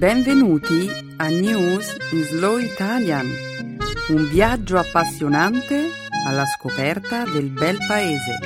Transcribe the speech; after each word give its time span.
Benvenuti 0.00 0.88
a 1.18 1.28
News 1.28 1.94
in 2.12 2.22
Slow 2.22 2.56
Italian, 2.56 3.26
un 4.08 4.28
viaggio 4.30 4.78
appassionante 4.78 5.88
alla 6.26 6.46
scoperta 6.46 7.24
del 7.24 7.50
bel 7.50 7.76
paese. 7.86 8.38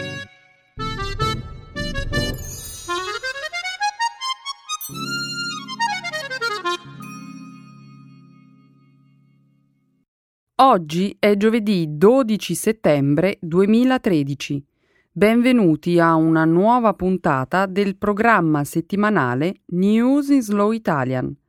Oggi 10.56 11.16
è 11.20 11.36
giovedì 11.36 11.86
12 11.88 12.54
settembre 12.56 13.38
2013. 13.40 14.66
Benvenuti 15.12 16.00
a 16.00 16.16
una 16.16 16.44
nuova 16.44 16.94
puntata 16.94 17.66
del 17.66 17.96
programma 17.96 18.64
settimanale 18.64 19.60
News 19.66 20.30
in 20.30 20.42
Slow 20.42 20.72
Italian. 20.72 21.42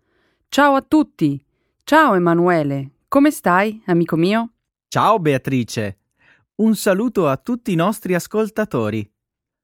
Ciao 0.49 0.75
a 0.75 0.81
tutti! 0.81 1.43
Ciao 1.83 2.15
Emanuele! 2.15 2.91
Come 3.09 3.29
stai, 3.31 3.81
amico 3.87 4.15
mio? 4.15 4.53
Ciao 4.87 5.19
Beatrice! 5.19 5.97
Un 6.55 6.75
saluto 6.75 7.27
a 7.27 7.35
tutti 7.35 7.73
i 7.73 7.75
nostri 7.75 8.15
ascoltatori. 8.15 9.09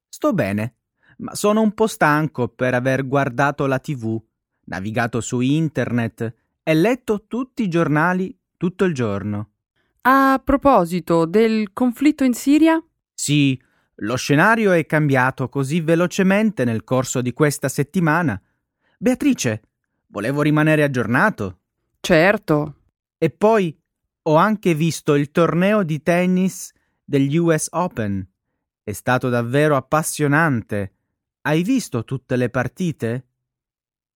Sto 0.06 0.34
bene, 0.34 0.74
ma 1.18 1.34
sono 1.34 1.62
un 1.62 1.72
po' 1.72 1.86
stanco 1.86 2.48
per 2.48 2.74
aver 2.74 3.06
guardato 3.06 3.64
la 3.66 3.78
TV, 3.78 4.20
navigato 4.64 5.22
su 5.22 5.40
internet 5.40 6.34
e 6.62 6.74
letto 6.74 7.24
tutti 7.26 7.62
i 7.62 7.68
giornali 7.68 8.36
tutto 8.58 8.84
il 8.84 8.92
giorno. 8.92 9.50
A 10.02 10.40
proposito 10.44 11.24
del 11.24 11.72
conflitto 11.72 12.24
in 12.24 12.34
Siria? 12.34 12.82
Sì, 13.14 13.58
lo 13.96 14.16
scenario 14.16 14.72
è 14.72 14.84
cambiato 14.84 15.48
così 15.48 15.80
velocemente 15.80 16.64
nel 16.64 16.84
corso 16.84 17.22
di 17.22 17.32
questa 17.32 17.68
settimana. 17.68 18.40
Beatrice, 18.98 19.62
volevo 20.12 20.42
rimanere 20.42 20.82
aggiornato. 20.84 21.58
Certo. 22.00 22.76
E 23.18 23.30
poi 23.30 23.76
ho 24.22 24.36
anche 24.36 24.74
visto 24.74 25.14
il 25.14 25.30
torneo 25.30 25.82
di 25.82 26.02
tennis 26.02 26.72
degli 27.02 27.36
US 27.36 27.68
Open. 27.70 28.26
È 28.82 28.92
stato 28.92 29.28
davvero 29.28 29.74
appassionante. 29.74 30.94
Hai 31.42 31.62
visto 31.62 32.04
tutte 32.04 32.36
le 32.36 32.50
partite? 32.50 33.26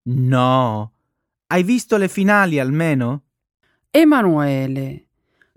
No. 0.03 0.93
Hai 1.47 1.63
visto 1.63 1.97
le 1.97 2.09
finali 2.09 2.59
almeno? 2.59 3.25
Emanuele, 3.91 5.09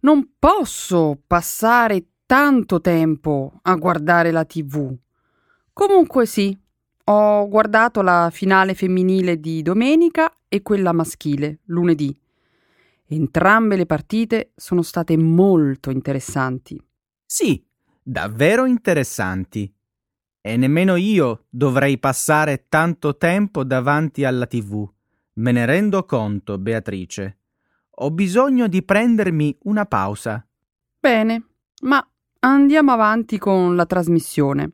non 0.02 0.36
posso 0.40 1.22
passare 1.28 2.06
tanto 2.26 2.80
tempo 2.80 3.60
a 3.64 3.76
guardare 3.76 4.32
la 4.32 4.46
TV. 4.46 4.96
Comunque 5.74 6.26
sì, 6.26 6.58
ho 7.12 7.48
guardato 7.48 8.02
la 8.02 8.30
finale 8.32 8.76
femminile 8.76 9.40
di 9.40 9.62
domenica 9.62 10.32
e 10.48 10.62
quella 10.62 10.92
maschile 10.92 11.60
lunedì. 11.66 12.18
Entrambe 13.08 13.76
le 13.76 13.86
partite 13.86 14.52
sono 14.56 14.84
state 14.84 15.18
molto 15.18 15.90
interessanti. 15.90 16.80
Sì, 17.26 17.64
davvero 18.02 18.66
interessanti. 18.66 19.72
E 20.42 20.58
nemmeno 20.58 20.96
io 20.96 21.46
dovrei 21.50 21.98
passare 21.98 22.68
tanto 22.70 23.18
tempo 23.18 23.64
davanti 23.64 24.24
alla 24.24 24.46
TV. 24.46 24.88
Me 25.34 25.52
ne 25.52 25.66
rendo 25.66 26.06
conto, 26.06 26.58
Beatrice. 26.60 27.38
Ho 28.02 28.12
bisogno 28.12 28.68
di 28.68 28.84
prendermi 28.84 29.58
una 29.64 29.86
pausa. 29.86 30.46
Bene, 31.00 31.44
ma 31.82 32.08
Andiamo 32.42 32.94
avanti 32.94 33.38
con 33.38 33.76
la 33.76 33.86
trasmissione. 33.86 34.72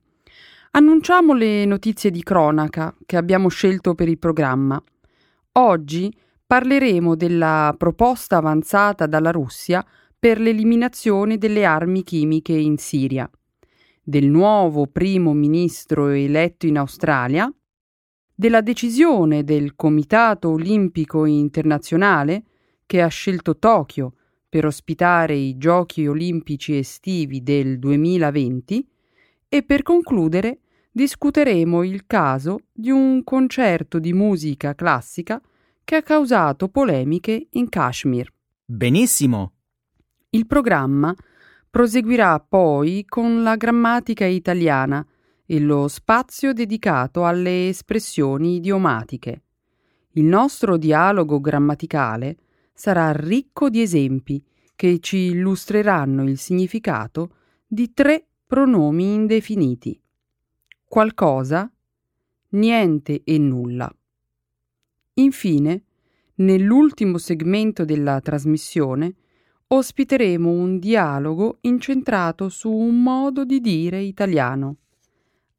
Annunciamo 0.76 1.34
le 1.34 1.64
notizie 1.64 2.12
di 2.12 2.22
cronaca 2.22 2.94
che 3.06 3.16
abbiamo 3.16 3.48
scelto 3.48 3.96
per 3.96 4.10
il 4.10 4.20
programma. 4.20 4.84
Oggi 5.54 6.14
parleremo 6.46 7.16
della 7.16 7.74
proposta 7.78 8.36
avanzata 8.36 9.06
dalla 9.06 9.32
Russia 9.32 9.86
per 10.20 10.38
l'eliminazione 10.38 11.38
delle 11.38 11.64
armi 11.64 12.04
chimiche 12.04 12.52
in 12.52 12.76
Siria, 12.78 13.30
del 14.04 14.26
nuovo 14.28 14.88
primo 14.88 15.32
ministro 15.32 16.10
eletto 16.10 16.66
in 16.66 16.78
Australia, 16.78 17.50
della 18.36 18.60
decisione 18.60 19.46
del 19.46 19.76
Comitato 19.78 20.50
Olimpico 20.50 21.24
Internazionale 21.24 22.44
che 22.86 23.02
ha 23.02 23.08
scelto 23.08 23.58
Tokyo 23.60 24.16
per 24.50 24.66
ospitare 24.66 25.36
i 25.36 25.58
Giochi 25.58 26.06
olimpici 26.06 26.76
estivi 26.76 27.44
del 27.44 27.80
2020 27.80 28.90
e 29.48 29.64
per 29.64 29.84
concludere 29.84 30.60
discuteremo 30.96 31.84
il 31.84 32.06
caso 32.08 32.60
di 32.72 32.90
un 32.90 33.22
concerto 33.26 34.00
di 34.00 34.14
musica 34.14 34.74
classica 34.76 35.42
che 35.84 35.96
ha 35.98 36.02
causato 36.02 36.70
polemiche 36.70 37.48
in 37.50 37.68
Kashmir. 37.68 38.32
Benissimo. 38.64 39.52
Il 40.30 40.48
programma 40.48 41.14
proseguirà 41.70 42.40
poi 42.40 43.04
con 43.06 43.44
la 43.44 43.58
grammatica 43.58 44.24
italiana 44.24 45.06
e 45.46 45.60
lo 45.60 45.90
spazio 45.90 46.54
dedicato 46.54 47.26
alle 47.26 47.68
espressioni 47.68 48.56
idiomatiche. 48.56 49.44
Il 50.12 50.24
nostro 50.24 50.78
dialogo 50.78 51.42
grammaticale 51.42 52.38
sarà 52.74 53.12
ricco 53.12 53.70
di 53.70 53.82
esempi 53.82 54.42
che 54.74 55.00
ci 55.00 55.18
illustreranno 55.18 56.24
il 56.24 56.38
significato 56.38 57.36
di 57.68 57.92
tre 57.92 58.26
pronomi 58.48 59.14
indefiniti. 59.14 60.00
Qualcosa, 60.96 61.70
niente 62.52 63.22
e 63.26 63.38
nulla. 63.38 63.94
Infine, 65.16 65.84
nell'ultimo 66.36 67.18
segmento 67.18 67.84
della 67.84 68.22
trasmissione, 68.22 69.14
ospiteremo 69.68 70.50
un 70.50 70.80
dialogo 70.80 71.58
incentrato 71.64 72.48
su 72.48 72.72
un 72.72 73.04
modo 73.04 73.44
di 73.44 73.60
dire 73.60 74.00
italiano. 74.00 74.78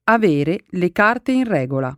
Avere 0.05 0.65
le 0.69 0.91
carte 0.91 1.33
in 1.33 1.45
regola. 1.45 1.95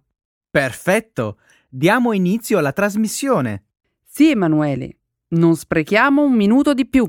Perfetto! 0.50 1.38
Diamo 1.69 2.12
inizio 2.12 2.59
alla 2.59 2.72
trasmissione. 2.72 3.66
Sì, 4.03 4.31
Emanuele, 4.31 4.97
non 5.28 5.54
sprechiamo 5.54 6.25
un 6.25 6.32
minuto 6.32 6.75
di 6.75 6.88
più. 6.88 7.09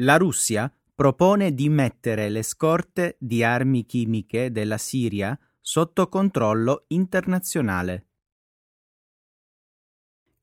La 0.00 0.16
Russia 0.16 0.72
propone 0.94 1.54
di 1.54 1.68
mettere 1.68 2.28
le 2.28 2.44
scorte 2.44 3.16
di 3.18 3.42
armi 3.42 3.84
chimiche 3.84 4.52
della 4.52 4.78
Siria 4.78 5.36
sotto 5.60 6.08
controllo 6.08 6.84
internazionale. 6.88 8.06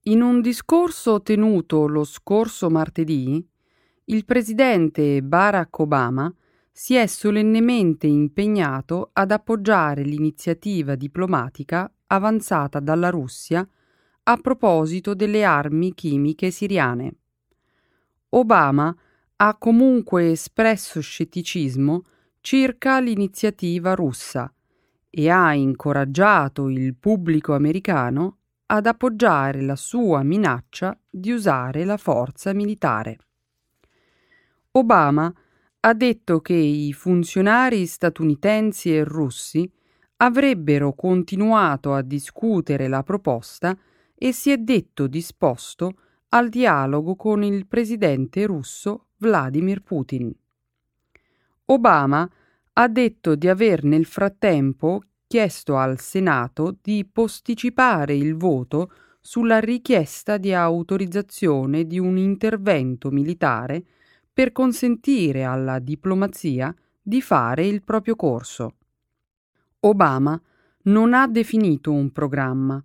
In 0.07 0.21
un 0.21 0.41
discorso 0.41 1.21
tenuto 1.21 1.87
lo 1.87 2.03
scorso 2.03 2.69
martedì, 2.69 3.47
il 4.05 4.25
presidente 4.25 5.23
Barack 5.23 5.79
Obama 5.79 6.33
si 6.69 6.95
è 6.95 7.07
solennemente 7.07 8.07
impegnato 8.07 9.11
ad 9.13 9.31
appoggiare 9.31 10.03
l'iniziativa 10.03 10.95
diplomatica 10.95 11.89
avanzata 12.07 12.81
dalla 12.81 13.09
Russia 13.09 13.65
a 14.23 14.37
proposito 14.37 15.13
delle 15.13 15.45
armi 15.45 15.93
chimiche 15.93 16.51
siriane. 16.51 17.15
Obama 18.29 18.93
ha 19.37 19.55
comunque 19.57 20.31
espresso 20.31 21.01
scetticismo 21.01 22.03
circa 22.39 22.99
l'iniziativa 22.99 23.93
russa 23.93 24.53
e 25.09 25.29
ha 25.29 25.53
incoraggiato 25.53 26.69
il 26.69 26.95
pubblico 26.95 27.53
americano 27.53 28.37
ad 28.67 28.85
appoggiare 28.85 29.61
la 29.61 29.75
sua 29.75 30.23
minaccia 30.23 30.97
di 31.09 31.31
usare 31.31 31.85
la 31.85 31.97
forza 31.97 32.53
militare. 32.53 33.17
Obama 34.71 35.33
ha 35.81 35.93
detto 35.93 36.41
che 36.41 36.53
i 36.53 36.91
funzionari 36.93 37.85
statunitensi 37.85 38.95
e 38.95 39.03
russi 39.03 39.69
avrebbero 40.17 40.93
continuato 40.93 41.93
a 41.93 42.01
discutere 42.01 42.87
la 42.87 43.03
proposta 43.03 43.77
e 44.15 44.31
si 44.31 44.51
è 44.51 44.57
detto 44.57 45.07
disposto 45.07 45.93
al 46.29 46.49
dialogo 46.49 47.15
con 47.15 47.43
il 47.43 47.67
presidente 47.67 48.45
russo 48.45 49.04
Vladimir 49.17 49.81
Putin. 49.81 50.33
Obama 51.65 52.29
ha 52.73 52.87
detto 52.87 53.35
di 53.35 53.47
aver 53.47 53.83
nel 53.83 54.05
frattempo 54.05 55.03
chiesto 55.27 55.77
al 55.77 55.99
Senato 55.99 56.77
di 56.81 57.07
posticipare 57.11 58.15
il 58.15 58.35
voto 58.35 58.91
sulla 59.19 59.59
richiesta 59.59 60.37
di 60.37 60.53
autorizzazione 60.53 61.85
di 61.85 61.97
un 61.97 62.17
intervento 62.17 63.09
militare 63.09 63.83
per 64.31 64.51
consentire 64.51 65.43
alla 65.43 65.79
diplomazia 65.79 66.73
di 67.01 67.21
fare 67.21 67.65
il 67.65 67.81
proprio 67.83 68.15
corso. 68.15 68.75
Obama 69.81 70.39
non 70.83 71.13
ha 71.13 71.27
definito 71.27 71.91
un 71.91 72.11
programma, 72.11 72.83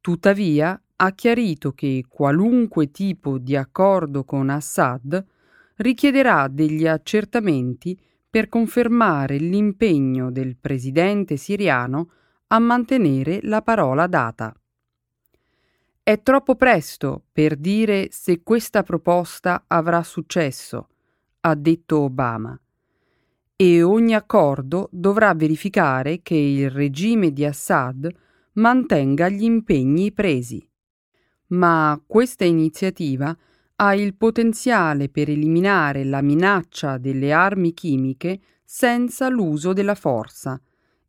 Tuttavia 0.00 0.80
ha 0.96 1.12
chiarito 1.12 1.72
che 1.72 2.04
qualunque 2.08 2.90
tipo 2.90 3.36
di 3.38 3.54
accordo 3.54 4.24
con 4.24 4.48
Assad 4.48 5.24
richiederà 5.80 6.48
degli 6.48 6.86
accertamenti 6.86 7.98
per 8.28 8.48
confermare 8.48 9.38
l'impegno 9.38 10.30
del 10.30 10.56
presidente 10.56 11.36
siriano 11.36 12.10
a 12.48 12.58
mantenere 12.58 13.40
la 13.42 13.62
parola 13.62 14.06
data. 14.06 14.54
È 16.02 16.22
troppo 16.22 16.54
presto 16.54 17.24
per 17.32 17.56
dire 17.56 18.08
se 18.10 18.42
questa 18.42 18.82
proposta 18.82 19.64
avrà 19.66 20.02
successo, 20.02 20.88
ha 21.40 21.54
detto 21.54 22.00
Obama, 22.00 22.58
e 23.56 23.82
ogni 23.82 24.14
accordo 24.14 24.88
dovrà 24.92 25.34
verificare 25.34 26.20
che 26.22 26.34
il 26.34 26.70
regime 26.70 27.32
di 27.32 27.44
Assad 27.44 28.08
mantenga 28.54 29.28
gli 29.28 29.44
impegni 29.44 30.12
presi. 30.12 30.66
Ma 31.48 32.00
questa 32.06 32.44
iniziativa 32.44 33.36
ha 33.82 33.94
il 33.94 34.14
potenziale 34.14 35.08
per 35.08 35.30
eliminare 35.30 36.04
la 36.04 36.20
minaccia 36.20 36.98
delle 36.98 37.32
armi 37.32 37.72
chimiche 37.72 38.40
senza 38.62 39.28
l'uso 39.30 39.72
della 39.72 39.94
forza, 39.94 40.60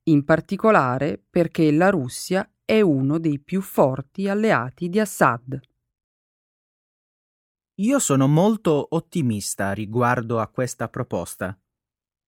in 0.03 0.23
particolare 0.23 1.21
perché 1.29 1.69
la 1.73 1.89
Russia 1.89 2.49
è 2.63 2.79
uno 2.79 3.19
dei 3.19 3.39
più 3.39 3.59
forti 3.61 4.29
alleati 4.29 4.87
di 4.87 5.01
Assad. 5.01 5.59
Io 7.81 7.99
sono 7.99 8.27
molto 8.27 8.87
ottimista 8.91 9.73
riguardo 9.73 10.39
a 10.39 10.47
questa 10.47 10.87
proposta. 10.87 11.59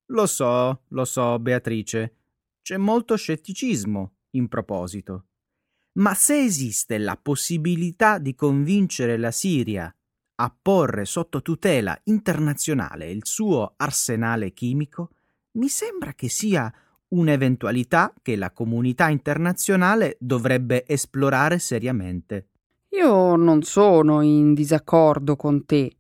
Lo 0.08 0.26
so, 0.26 0.84
lo 0.90 1.06
so, 1.06 1.40
Beatrice, 1.40 2.18
c'è 2.62 2.76
molto 2.76 3.16
scetticismo 3.16 4.16
in 4.32 4.50
proposito. 4.50 5.28
Ma 6.00 6.14
se 6.14 6.44
esiste 6.44 6.98
la 6.98 7.16
possibilità 7.16 8.18
di 8.18 8.36
convincere 8.36 9.18
la 9.18 9.32
Siria 9.32 9.96
a 10.44 10.54
porre 10.62 11.06
sotto 11.06 11.42
tutela 11.42 11.98
internazionale 12.06 13.10
il 13.10 13.22
suo 13.24 13.74
arsenale 13.78 14.52
chimico, 14.52 15.12
mi 15.54 15.70
sembra 15.70 16.14
che 16.14 16.28
sia 16.28 16.72
un'eventualità 17.10 18.14
che 18.22 18.36
la 18.36 18.52
comunità 18.52 19.08
internazionale 19.08 20.18
dovrebbe 20.20 20.84
esplorare 20.86 21.60
seriamente. 21.60 22.48
Io 22.90 23.36
non 23.38 23.62
sono 23.62 24.22
in 24.22 24.54
disaccordo 24.54 25.38
con 25.38 25.66
te, 25.66 25.96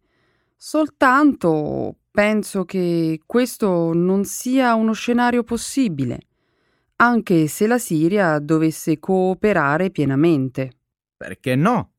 soltanto 0.58 1.96
penso 2.12 2.66
che 2.66 3.22
questo 3.26 3.94
non 3.94 4.26
sia 4.26 4.76
uno 4.76 4.92
scenario 4.92 5.44
possibile 5.44 6.28
anche 6.98 7.48
se 7.48 7.68
la 7.68 7.78
Siria 7.78 8.40
dovesse 8.40 9.00
cooperare 9.00 9.90
pienamente. 9.90 10.72
Perché 11.18 11.56
no? 11.56 11.93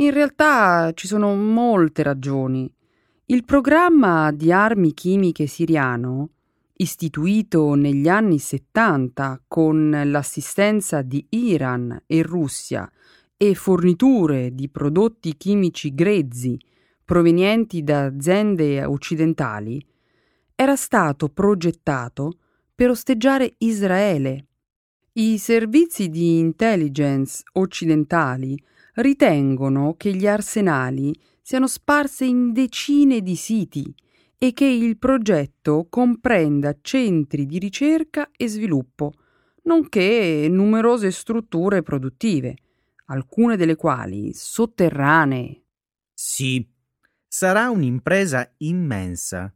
In 0.00 0.12
realtà 0.12 0.92
ci 0.94 1.06
sono 1.06 1.34
molte 1.34 2.02
ragioni. 2.02 2.72
Il 3.26 3.44
programma 3.44 4.32
di 4.32 4.50
armi 4.50 4.94
chimiche 4.94 5.46
siriano, 5.46 6.30
istituito 6.76 7.74
negli 7.74 8.08
anni 8.08 8.38
70 8.38 9.42
con 9.46 9.90
l'assistenza 10.06 11.02
di 11.02 11.26
Iran 11.28 12.02
e 12.06 12.22
Russia 12.22 12.90
e 13.36 13.54
forniture 13.54 14.54
di 14.54 14.70
prodotti 14.70 15.36
chimici 15.36 15.94
grezzi 15.94 16.58
provenienti 17.04 17.84
da 17.84 18.04
aziende 18.04 18.82
occidentali, 18.82 19.84
era 20.54 20.76
stato 20.76 21.28
progettato 21.28 22.38
per 22.74 22.88
osteggiare 22.88 23.52
Israele. 23.58 24.46
I 25.12 25.36
servizi 25.36 26.08
di 26.08 26.38
intelligence 26.38 27.42
occidentali 27.52 28.58
ritengono 28.94 29.94
che 29.96 30.14
gli 30.14 30.26
arsenali 30.26 31.14
siano 31.40 31.66
sparsi 31.66 32.28
in 32.28 32.52
decine 32.52 33.20
di 33.22 33.36
siti 33.36 33.94
e 34.38 34.52
che 34.52 34.64
il 34.64 34.98
progetto 34.98 35.86
comprenda 35.90 36.76
centri 36.80 37.46
di 37.46 37.58
ricerca 37.58 38.30
e 38.36 38.48
sviluppo, 38.48 39.12
nonché 39.64 40.46
numerose 40.48 41.10
strutture 41.10 41.82
produttive, 41.82 42.56
alcune 43.06 43.56
delle 43.56 43.76
quali 43.76 44.32
sotterranee. 44.32 45.62
Sì, 46.14 46.66
sarà 47.26 47.70
un'impresa 47.70 48.54
immensa. 48.58 49.52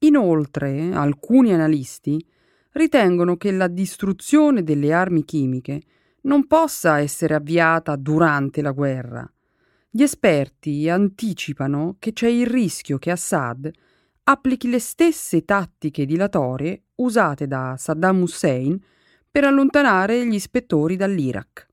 Inoltre, 0.00 0.92
alcuni 0.92 1.52
analisti 1.52 2.24
ritengono 2.72 3.36
che 3.36 3.52
la 3.52 3.68
distruzione 3.68 4.62
delle 4.62 4.92
armi 4.92 5.24
chimiche 5.24 5.82
non 6.22 6.46
possa 6.46 6.98
essere 6.98 7.34
avviata 7.34 7.96
durante 7.96 8.62
la 8.62 8.72
guerra. 8.72 9.30
Gli 9.90 10.02
esperti 10.02 10.88
anticipano 10.88 11.96
che 11.98 12.12
c'è 12.12 12.28
il 12.28 12.46
rischio 12.46 12.98
che 12.98 13.10
Assad 13.10 13.70
applichi 14.24 14.70
le 14.70 14.78
stesse 14.78 15.44
tattiche 15.44 16.06
dilatorie 16.06 16.82
usate 16.96 17.46
da 17.46 17.74
Saddam 17.76 18.22
Hussein 18.22 18.80
per 19.30 19.44
allontanare 19.44 20.26
gli 20.26 20.34
ispettori 20.34 20.96
dall'Iraq. 20.96 21.66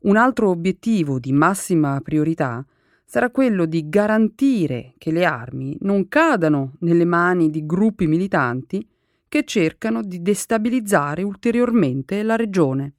Un 0.00 0.16
altro 0.16 0.50
obiettivo 0.50 1.18
di 1.18 1.32
massima 1.32 2.00
priorità 2.00 2.64
sarà 3.04 3.30
quello 3.30 3.66
di 3.66 3.88
garantire 3.88 4.94
che 4.98 5.10
le 5.10 5.24
armi 5.24 5.76
non 5.80 6.08
cadano 6.08 6.74
nelle 6.80 7.04
mani 7.04 7.50
di 7.50 7.66
gruppi 7.66 8.06
militanti 8.06 8.86
che 9.28 9.44
cercano 9.44 10.02
di 10.02 10.22
destabilizzare 10.22 11.22
ulteriormente 11.22 12.22
la 12.22 12.36
regione. 12.36 12.94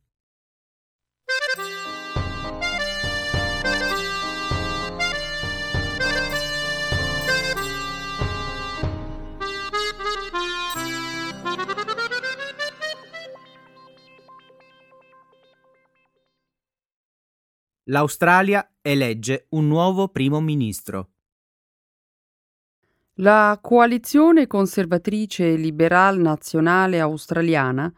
L'Australia 17.89 18.69
elegge 18.81 19.45
un 19.51 19.67
nuovo 19.67 20.09
primo 20.09 20.41
ministro. 20.41 21.11
La 23.19 23.57
coalizione 23.61 24.45
conservatrice 24.45 25.55
liberal 25.55 26.19
nazionale 26.19 26.99
australiana 26.99 27.89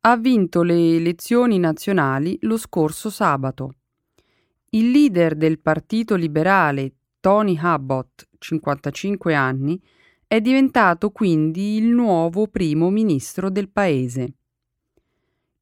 ha 0.00 0.16
vinto 0.16 0.62
le 0.62 0.96
elezioni 0.96 1.58
nazionali 1.58 2.38
lo 2.40 2.56
scorso 2.56 3.10
sabato. 3.10 3.74
Il 4.70 4.90
leader 4.90 5.34
del 5.34 5.60
Partito 5.60 6.14
Liberale, 6.16 6.94
Tony 7.20 7.58
Abbott, 7.60 8.26
55 8.38 9.34
anni, 9.34 9.78
è 10.26 10.40
diventato 10.40 11.10
quindi 11.10 11.76
il 11.76 11.88
nuovo 11.88 12.46
primo 12.46 12.88
ministro 12.88 13.50
del 13.50 13.68
paese. 13.68 14.36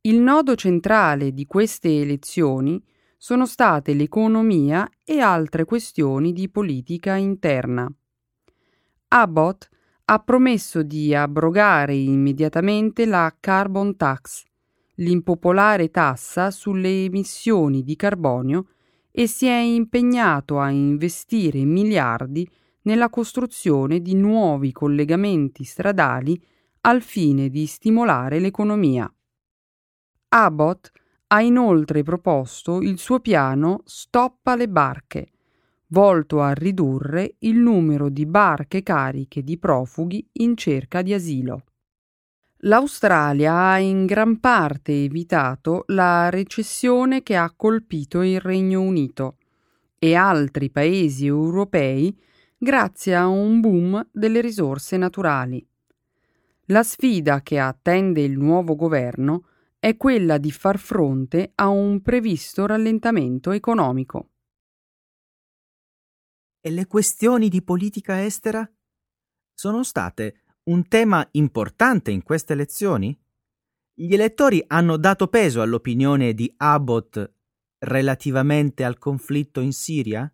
Il 0.03 0.21
nodo 0.21 0.55
centrale 0.55 1.33
di 1.33 1.47
queste 1.47 2.01
elezioni 2.01 2.81
sono 3.23 3.47
state 3.47 3.95
l'economia 3.95 4.91
e 5.05 5.21
altre 5.21 5.65
questioni 5.65 6.33
di 6.33 6.49
politica 6.49 7.15
interna. 7.15 7.89
Abbott 9.11 9.69
ha 10.07 10.19
promesso 10.19 10.83
di 10.83 11.15
abrogare 11.15 11.95
immediatamente 11.95 13.07
la 13.07 13.33
carbon 13.39 13.95
tax, 13.95 14.43
l'impopolare 14.97 15.93
tassa 15.93 16.51
sulle 16.51 17.05
emissioni 17.05 17.85
di 17.85 17.95
carbonio, 17.95 18.71
e 19.13 19.29
si 19.29 19.47
è 19.47 19.57
impegnato 19.57 20.59
a 20.59 20.71
investire 20.71 21.63
miliardi 21.63 22.45
nella 22.83 23.09
costruzione 23.09 24.01
di 24.01 24.17
nuovi 24.17 24.73
collegamenti 24.73 25.63
stradali 25.63 26.45
al 26.81 27.03
fine 27.03 27.51
di 27.51 27.67
stimolare 27.67 28.41
l'economia. 28.41 29.09
Abbott 30.31 30.91
ha 31.33 31.41
inoltre 31.41 32.03
proposto 32.03 32.83
il 32.83 32.99
suo 32.99 33.19
piano 33.21 33.81
Stop 33.87 34.47
alle 34.49 34.69
barche, 34.69 35.31
volto 35.87 36.43
a 36.43 36.53
ridurre 36.53 37.37
il 37.41 37.57
numero 37.57 38.11
di 38.11 38.27
barche 38.27 38.83
cariche 38.83 39.43
di 39.43 39.57
profughi 39.57 40.29
in 40.33 40.59
cerca 40.59 41.01
di 41.01 41.15
asilo. 41.15 41.65
L'Australia 42.65 43.71
ha 43.71 43.79
in 43.79 44.05
gran 44.05 44.41
parte 44.41 44.93
evitato 44.93 45.85
la 45.87 46.29
recessione 46.29 47.23
che 47.23 47.35
ha 47.35 47.51
colpito 47.57 48.21
il 48.21 48.39
Regno 48.39 48.83
Unito 48.83 49.39
e 49.99 50.15
altri 50.15 50.69
paesi 50.69 51.25
europei 51.25 52.15
grazie 52.59 53.17
a 53.17 53.27
un 53.27 53.59
boom 53.61 54.07
delle 54.13 54.43
risorse 54.43 54.99
naturali. 54.99 55.67
La 56.67 56.83
sfida 56.83 57.41
che 57.41 57.59
attende 57.59 58.21
il 58.21 58.37
nuovo 58.39 58.77
governo 58.77 59.45
è 59.85 59.97
quella 59.97 60.39
di 60.39 60.53
far 60.53 60.79
fronte 60.79 61.51
a 61.57 61.67
un 61.67 62.03
previsto 62.03 62.67
rallentamento 62.67 63.51
economico. 63.51 64.31
E 66.61 66.71
le 66.71 66.87
questioni 66.87 67.49
di 67.49 67.63
politica 67.63 68.25
estera? 68.25 68.65
Sono 69.53 69.83
state 69.83 70.43
un 70.67 70.87
tema 70.87 71.27
importante 71.33 72.13
in 72.13 72.23
queste 72.23 72.53
elezioni? 72.53 73.21
Gli 73.93 74.15
elettori 74.15 74.63
hanno 74.69 74.97
dato 74.97 75.27
peso 75.27 75.61
all'opinione 75.63 76.33
di 76.33 76.55
Abbott 76.59 77.33
relativamente 77.79 78.85
al 78.85 78.99
conflitto 78.99 79.59
in 79.59 79.73
Siria? 79.73 80.33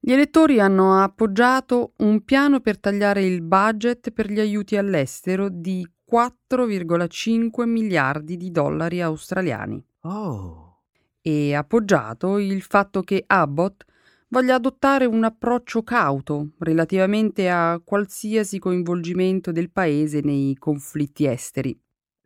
Gli 0.00 0.12
elettori 0.12 0.58
hanno 0.58 1.02
appoggiato 1.02 1.92
un 1.98 2.24
piano 2.24 2.60
per 2.60 2.80
tagliare 2.80 3.26
il 3.26 3.42
budget 3.42 4.10
per 4.12 4.32
gli 4.32 4.40
aiuti 4.40 4.78
all'estero 4.78 5.50
di 5.50 5.86
4,5 6.10 7.66
miliardi 7.66 8.36
di 8.36 8.50
dollari 8.50 9.00
australiani. 9.00 9.84
Oh. 10.02 10.82
E 11.20 11.54
appoggiato 11.54 12.38
il 12.38 12.62
fatto 12.62 13.02
che 13.02 13.24
Abbott 13.26 13.84
voglia 14.28 14.54
adottare 14.54 15.04
un 15.04 15.24
approccio 15.24 15.82
cauto 15.82 16.50
relativamente 16.58 17.48
a 17.48 17.80
qualsiasi 17.84 18.58
coinvolgimento 18.58 19.52
del 19.52 19.70
paese 19.70 20.20
nei 20.20 20.54
conflitti 20.56 21.26
esteri. 21.26 21.78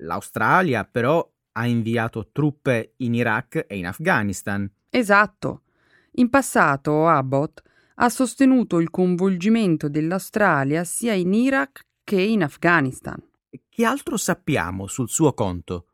L'Australia 0.03 0.85
però 0.85 1.27
ha 1.53 1.67
inviato 1.67 2.29
truppe 2.33 2.95
in 2.99 3.15
Iraq 3.15 3.65
e 3.67 3.77
in 3.77 3.87
Afghanistan. 3.87 4.71
Esatto. 4.89 5.63
In 6.13 6.29
passato 6.29 7.07
Abbott 7.07 7.63
ha 7.97 8.09
sostenuto 8.09 8.79
il 8.79 8.91
coinvolgimento 8.91 9.89
dell'Australia 9.89 10.85
sia 10.85 11.13
in 11.13 11.33
Iraq 11.35 11.87
che 12.03 12.21
in 12.21 12.43
Afghanistan. 12.43 13.23
Che 13.69 13.85
altro 13.85 14.17
sappiamo 14.17 14.87
sul 14.87 15.09
suo 15.09 15.33
conto? 15.33 15.87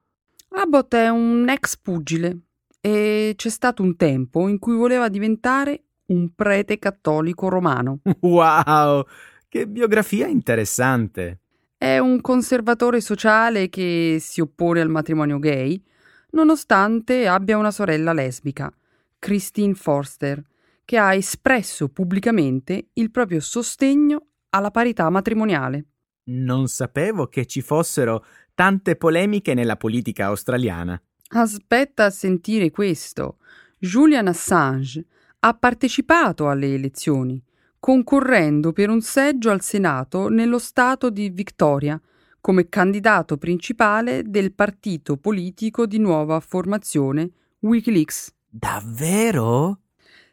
Abbott 0.51 0.95
è 0.95 1.09
un 1.09 1.49
ex 1.49 1.79
pugile 1.79 2.39
e 2.81 3.33
c'è 3.35 3.49
stato 3.49 3.83
un 3.83 3.97
tempo 3.97 4.49
in 4.49 4.59
cui 4.59 4.75
voleva 4.75 5.09
diventare 5.09 5.85
un 6.07 6.35
prete 6.35 6.79
cattolico 6.79 7.49
romano. 7.49 8.01
Wow! 8.21 9.05
Che 9.49 9.67
biografia 9.67 10.27
interessante! 10.27 11.41
È 11.79 11.99
un 11.99 12.21
conservatore 12.21 13.01
sociale 13.01 13.69
che 13.69 14.19
si 14.21 14.41
oppone 14.41 14.81
al 14.81 14.89
matrimonio 14.89 15.39
gay, 15.39 15.83
nonostante 16.31 17.27
abbia 17.27 17.57
una 17.57 17.71
sorella 17.71 18.13
lesbica, 18.13 18.73
Christine 19.19 19.75
Forster, 19.75 20.43
che 20.85 20.99
ha 20.99 21.15
espresso 21.15 21.89
pubblicamente 21.89 22.89
il 22.95 23.11
proprio 23.11 23.41
sostegno 23.41 24.27
alla 24.51 24.71
parità 24.71 25.09
matrimoniale. 25.11 25.85
Non 26.29 26.69
sapevo 26.69 27.27
che 27.27 27.47
ci 27.47 27.63
fossero 27.63 28.25
tante 28.55 28.97
polemiche 28.97 29.55
nella 29.55 29.77
politica 29.77 30.27
australiana. 30.27 31.01
Aspetta 31.29 32.05
a 32.05 32.11
sentire 32.11 32.71
questo. 32.71 33.39
Julian 33.79 34.29
Assange 34.29 35.05
ha 35.41 35.55
partecipato 35.55 36.49
alle 36.49 36.75
elezioni, 36.75 37.43
concorrendo 37.79 38.73
per 38.73 38.91
un 38.91 39.01
seggio 39.01 39.51
al 39.51 39.61
Senato 39.61 40.29
nello 40.29 40.59
Stato 40.59 41.11
di 41.11 41.31
Victoria 41.31 42.01
come 42.41 42.69
candidato 42.69 43.37
principale 43.39 44.23
del 44.25 44.53
partito 44.53 45.17
politico 45.17 45.85
di 45.85 45.99
nuova 45.99 46.39
formazione 46.39 47.31
Wikileaks. 47.59 48.33
Davvero? 48.49 49.81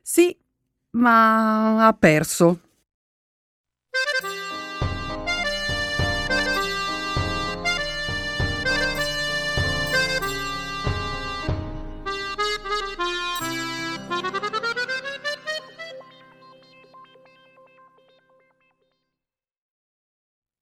Sì, 0.02 0.38
ma 0.92 1.88
ha 1.88 1.94
perso. 1.94 2.63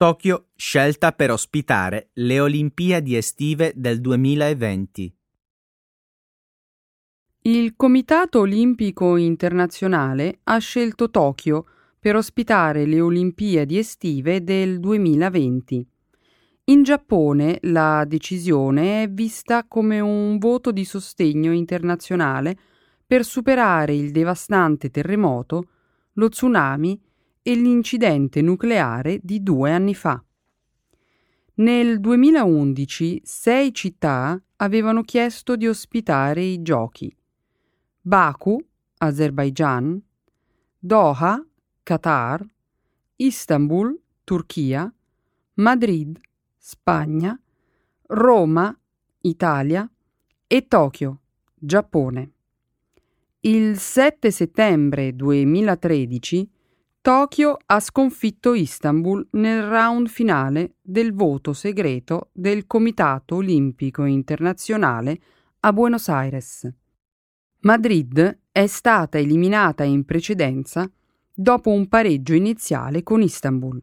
Tokyo 0.01 0.47
scelta 0.55 1.11
per 1.11 1.29
ospitare 1.29 2.09
le 2.13 2.39
Olimpiadi 2.39 3.15
estive 3.15 3.71
del 3.75 4.01
2020. 4.01 5.15
Il 7.43 7.75
Comitato 7.75 8.39
Olimpico 8.39 9.15
Internazionale 9.15 10.39
ha 10.45 10.57
scelto 10.57 11.11
Tokyo 11.11 11.67
per 11.99 12.15
ospitare 12.15 12.87
le 12.87 12.99
Olimpiadi 12.99 13.77
estive 13.77 14.43
del 14.43 14.79
2020. 14.79 15.87
In 16.63 16.81
Giappone 16.81 17.59
la 17.61 18.03
decisione 18.07 19.03
è 19.03 19.07
vista 19.07 19.67
come 19.67 19.99
un 19.99 20.39
voto 20.39 20.71
di 20.71 20.83
sostegno 20.83 21.51
internazionale 21.51 22.57
per 23.05 23.23
superare 23.23 23.93
il 23.93 24.09
devastante 24.09 24.89
terremoto, 24.89 25.67
lo 26.13 26.27
tsunami 26.27 26.99
e 27.41 27.55
l'incidente 27.55 28.41
nucleare 28.41 29.19
di 29.23 29.41
due 29.41 29.71
anni 29.71 29.95
fa. 29.95 30.23
Nel 31.55 31.99
2011 31.99 33.21
sei 33.23 33.73
città 33.73 34.41
avevano 34.57 35.03
chiesto 35.03 35.55
di 35.55 35.67
ospitare 35.67 36.43
i 36.43 36.61
giochi. 36.61 37.15
Baku, 37.99 38.57
Azerbaijan, 38.97 40.01
Doha, 40.77 41.45
Qatar, 41.83 42.45
Istanbul, 43.17 43.99
Turchia, 44.23 44.91
Madrid, 45.55 46.19
Spagna, 46.57 47.39
Roma, 48.07 48.75
Italia 49.21 49.89
e 50.47 50.67
Tokyo, 50.67 51.19
Giappone. 51.53 52.31
Il 53.41 53.77
7 53.77 54.31
settembre 54.31 55.15
2013 55.15 56.49
Tokyo 57.03 57.57
ha 57.65 57.79
sconfitto 57.79 58.53
Istanbul 58.53 59.29
nel 59.31 59.63
round 59.63 60.07
finale 60.07 60.75
del 60.83 61.13
voto 61.13 61.51
segreto 61.51 62.29
del 62.31 62.67
Comitato 62.67 63.37
Olimpico 63.37 64.05
Internazionale 64.05 65.19
a 65.61 65.73
Buenos 65.73 66.09
Aires. 66.09 66.71
Madrid 67.61 68.41
è 68.51 68.67
stata 68.67 69.17
eliminata 69.17 69.83
in 69.83 70.05
precedenza 70.05 70.87
dopo 71.33 71.71
un 71.71 71.87
pareggio 71.87 72.35
iniziale 72.35 73.01
con 73.01 73.23
Istanbul. 73.23 73.81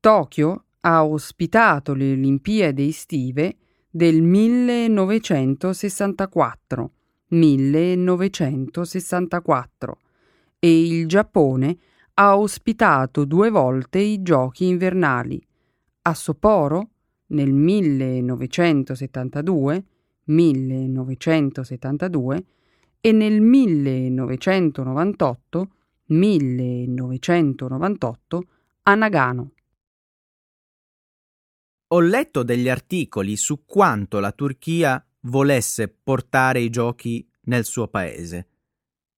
Tokyo 0.00 0.64
ha 0.80 1.04
ospitato 1.04 1.94
le 1.94 2.10
Olimpiadi 2.10 2.88
estive 2.88 3.58
del 3.88 4.22
1964, 4.22 6.92
1964 7.28 9.98
e 10.58 10.84
il 10.84 11.06
Giappone 11.06 11.78
ha 12.20 12.36
ospitato 12.36 13.24
due 13.24 13.48
volte 13.48 14.00
i 14.00 14.22
giochi 14.22 14.66
invernali, 14.66 15.40
a 16.02 16.14
Sapporo 16.14 16.90
nel 17.26 17.52
1972, 17.52 19.84
1972 20.24 22.44
e 23.00 23.12
nel 23.12 23.40
1998, 23.40 25.68
1998 26.06 28.42
a 28.82 28.94
Nagano. 28.96 29.52
Ho 31.90 32.00
letto 32.00 32.42
degli 32.42 32.68
articoli 32.68 33.36
su 33.36 33.64
quanto 33.64 34.18
la 34.18 34.32
Turchia 34.32 35.00
volesse 35.20 35.86
portare 35.88 36.58
i 36.60 36.68
giochi 36.68 37.24
nel 37.42 37.64
suo 37.64 37.86
paese. 37.86 38.48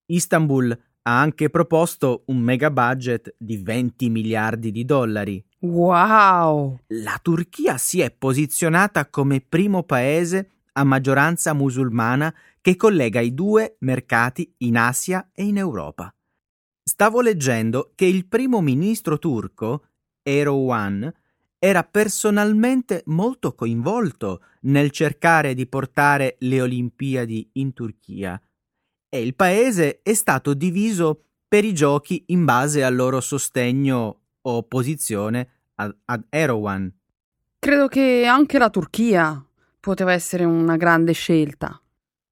Istanbul 0.07 0.79
ha 1.03 1.21
anche 1.21 1.49
proposto 1.49 2.25
un 2.27 2.39
mega 2.39 2.71
budget 2.71 3.35
di 3.39 3.57
20 3.57 4.11
miliardi 4.11 4.71
di 4.71 4.85
dollari. 4.85 5.43
Wow! 5.61 6.79
La 6.89 7.19
Turchia 7.23 7.79
si 7.79 8.01
è 8.01 8.11
posizionata 8.11 9.09
come 9.09 9.41
primo 9.41 9.83
paese 9.83 10.51
a 10.73 10.85
maggioranza 10.85 11.53
musulmana 11.53 12.35
che 12.61 12.77
collega 12.77 13.21
i 13.21 13.35
due 13.35 13.77
mercati 13.81 14.55
in 14.59 14.77
Asia 14.77 15.31
e 15.35 15.45
in 15.45 15.57
Europa. 15.57 16.15
Stavo 16.83 17.21
leggendo 17.21 17.93
che 17.95 18.05
il 18.05 18.27
primo 18.27 18.61
ministro 18.61 19.19
turco, 19.19 19.87
Erdogan, 20.23 21.13
era 21.59 21.83
personalmente 21.85 23.03
molto 23.07 23.55
coinvolto 23.55 24.43
nel 24.63 24.91
cercare 24.91 25.55
di 25.55 25.67
portare 25.67 26.37
le 26.41 26.63
Olimpiadi 26.63 27.51
in 27.55 27.75
Turchia 27.75 28.41
e 29.11 29.21
il 29.21 29.35
paese 29.35 30.01
è 30.03 30.15
stato 30.15 30.55
diviso 30.55 31.25
per 31.47 31.65
i 31.65 31.75
giochi 31.75 32.25
in 32.29 32.45
base 32.45 32.83
al 32.85 32.95
loro 32.95 33.21
sostegno 33.21 34.21
o 34.41 34.51
opposizione 34.53 35.49
ad, 35.75 35.95
ad 36.07 36.25
Erdogan. 36.31 36.91
Credo 37.59 37.89
che 37.89 38.25
anche 38.25 38.57
la 38.57 38.71
Turchia 38.71 39.45
poteva 39.81 40.13
essere 40.13 40.45
una 40.45 40.77
grande 40.77 41.13
scelta. 41.13 41.79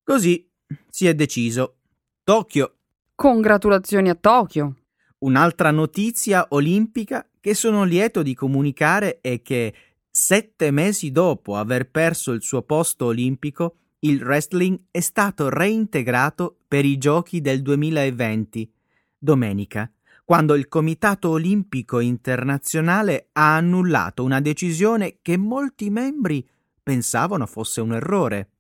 Così 0.05 0.49
si 0.89 1.07
è 1.07 1.15
deciso. 1.15 1.79
Tokyo. 2.23 2.77
Congratulazioni 3.15 4.09
a 4.09 4.15
Tokyo. 4.15 4.75
Un'altra 5.19 5.73
notizia 5.73 6.47
olimpica 6.51 7.29
che 7.41 7.55
sono 7.55 7.83
lieto 7.83 8.23
di 8.23 8.35
comunicare 8.35 9.19
è 9.21 9.43
che 9.43 9.75
sette 10.09 10.71
mesi 10.71 11.11
dopo 11.11 11.57
aver 11.57 11.91
perso 11.91 12.33
il 12.33 12.43
suo 12.43 12.63
posto 12.63 13.07
olimpico, 13.07 13.77
il 14.01 14.23
wrestling 14.23 14.79
è 14.91 15.01
stato 15.01 15.49
reintegrato 15.49 16.59
per 16.69 16.85
i 16.85 16.99
giochi 16.99 17.41
del 17.41 17.63
2020, 17.63 18.73
domenica, 19.19 19.91
quando 20.25 20.55
il 20.55 20.69
Comitato 20.69 21.31
Olimpico 21.31 22.01
Internazionale 22.01 23.31
ha 23.33 23.57
annullato 23.57 24.23
una 24.23 24.41
decisione 24.41 25.19
che 25.23 25.37
molti 25.37 25.91
membri 25.91 26.47
pensavano 26.83 27.47
fosse 27.47 27.81
un 27.81 27.95
errore. 27.95 28.51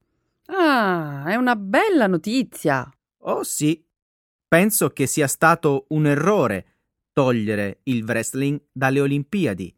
Ah, 0.46 1.24
è 1.26 1.34
una 1.34 1.56
bella 1.56 2.06
notizia. 2.06 2.90
Oh 3.18 3.42
sì. 3.42 3.84
Penso 4.48 4.88
che 4.90 5.06
sia 5.06 5.26
stato 5.26 5.84
un 5.88 6.06
errore 6.06 6.66
togliere 7.12 7.80
il 7.84 8.02
wrestling 8.04 8.58
dalle 8.72 9.00
Olimpiadi. 9.00 9.74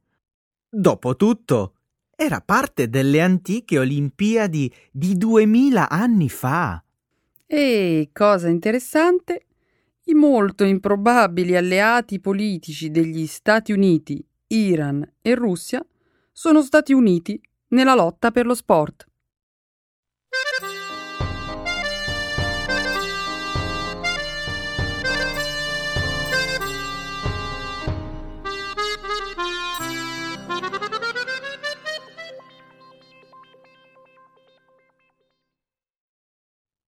Dopotutto, 0.69 1.75
era 2.23 2.43
parte 2.43 2.91
delle 2.91 3.23
antiche 3.23 3.79
Olimpiadi 3.79 4.71
di 4.93 5.17
duemila 5.17 5.89
anni 5.89 6.29
fa. 6.29 6.85
E, 7.47 8.11
cosa 8.13 8.49
interessante, 8.49 9.47
i 10.05 10.13
molto 10.13 10.65
improbabili 10.65 11.57
alleati 11.57 12.21
politici 12.21 12.91
degli 12.91 13.27
Stati 13.27 13.73
Uniti, 13.73 14.23
Iran 14.49 15.03
e 15.23 15.35
Russia 15.35 15.83
sono 16.31 16.61
stati 16.61 16.93
uniti 16.93 17.41
nella 17.69 17.95
lotta 17.95 18.31
per 18.31 18.45
lo 18.45 18.55
sport. 18.55 19.10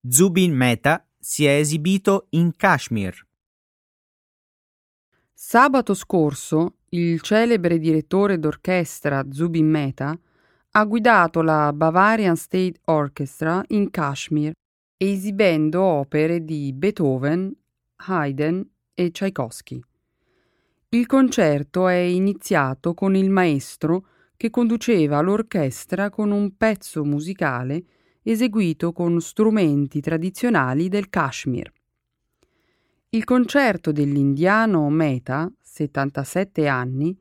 Zubin 0.05 0.53
Mehta 0.53 1.07
si 1.17 1.45
è 1.45 1.59
esibito 1.59 2.27
in 2.31 2.57
Kashmir. 2.57 3.25
Sabato 5.33 5.95
scorso 5.95 6.79
il 6.89 7.21
celebre 7.21 7.79
direttore 7.79 8.41
d'orchestra 8.41 9.25
Zubin 9.31 9.69
Mehta 9.69 10.19
ha 10.73 10.85
guidato 10.87 11.41
la 11.41 11.73
Bavarian 11.73 12.35
State 12.35 12.81
Orchestra 12.87 13.63
in 13.69 13.91
Kashmir, 13.91 14.55
esibendo 14.97 15.81
opere 15.81 16.45
di 16.45 16.73
Beethoven, 16.73 17.55
Haydn 18.07 18.69
e 18.95 19.11
Tchaikovsky. 19.13 19.81
Il 20.89 21.07
concerto 21.07 21.87
è 21.87 21.95
iniziato 21.95 22.93
con 22.95 23.15
il 23.15 23.31
maestro 23.31 24.07
che 24.37 24.51
conduceva 24.51 25.21
l'orchestra 25.21 26.11
con 26.11 26.33
un 26.33 26.57
pezzo 26.57 27.05
musicale 27.05 27.85
eseguito 28.23 28.93
con 28.93 29.21
strumenti 29.21 30.01
tradizionali 30.01 30.89
del 30.89 31.09
Kashmir. 31.09 31.71
Il 33.11 33.25
concerto 33.25 33.93
dell'indiano 33.93 34.89
Mehta, 34.89 35.53
77 35.61 36.67
anni, 36.69 37.17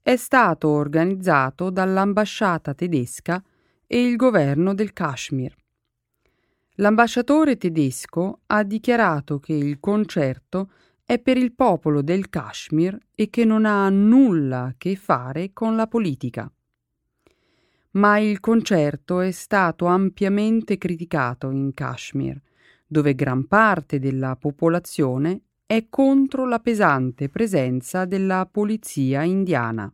è 0.00 0.16
stato 0.16 0.68
organizzato 0.68 1.70
dall'ambasciata 1.70 2.74
tedesca 2.74 3.42
e 3.86 4.06
il 4.06 4.16
governo 4.16 4.74
del 4.74 4.92
Kashmir. 4.92 5.54
L'ambasciatore 6.76 7.56
tedesco 7.56 8.40
ha 8.46 8.62
dichiarato 8.62 9.38
che 9.38 9.52
il 9.52 9.78
concerto 9.80 10.70
è 11.04 11.18
per 11.18 11.36
il 11.36 11.52
popolo 11.52 12.02
del 12.02 12.30
Kashmir 12.30 12.98
e 13.14 13.28
che 13.28 13.44
non 13.44 13.64
ha 13.64 13.88
nulla 13.90 14.64
a 14.64 14.74
che 14.76 14.96
fare 14.96 15.52
con 15.52 15.76
la 15.76 15.86
politica 15.86 16.50
ma 17.94 18.18
il 18.18 18.40
concerto 18.40 19.20
è 19.20 19.30
stato 19.30 19.86
ampiamente 19.86 20.78
criticato 20.78 21.50
in 21.50 21.74
Kashmir, 21.74 22.40
dove 22.86 23.14
gran 23.14 23.46
parte 23.46 23.98
della 23.98 24.36
popolazione 24.36 25.42
è 25.66 25.86
contro 25.88 26.46
la 26.46 26.60
pesante 26.60 27.28
presenza 27.28 28.04
della 28.04 28.48
polizia 28.50 29.22
indiana. 29.22 29.92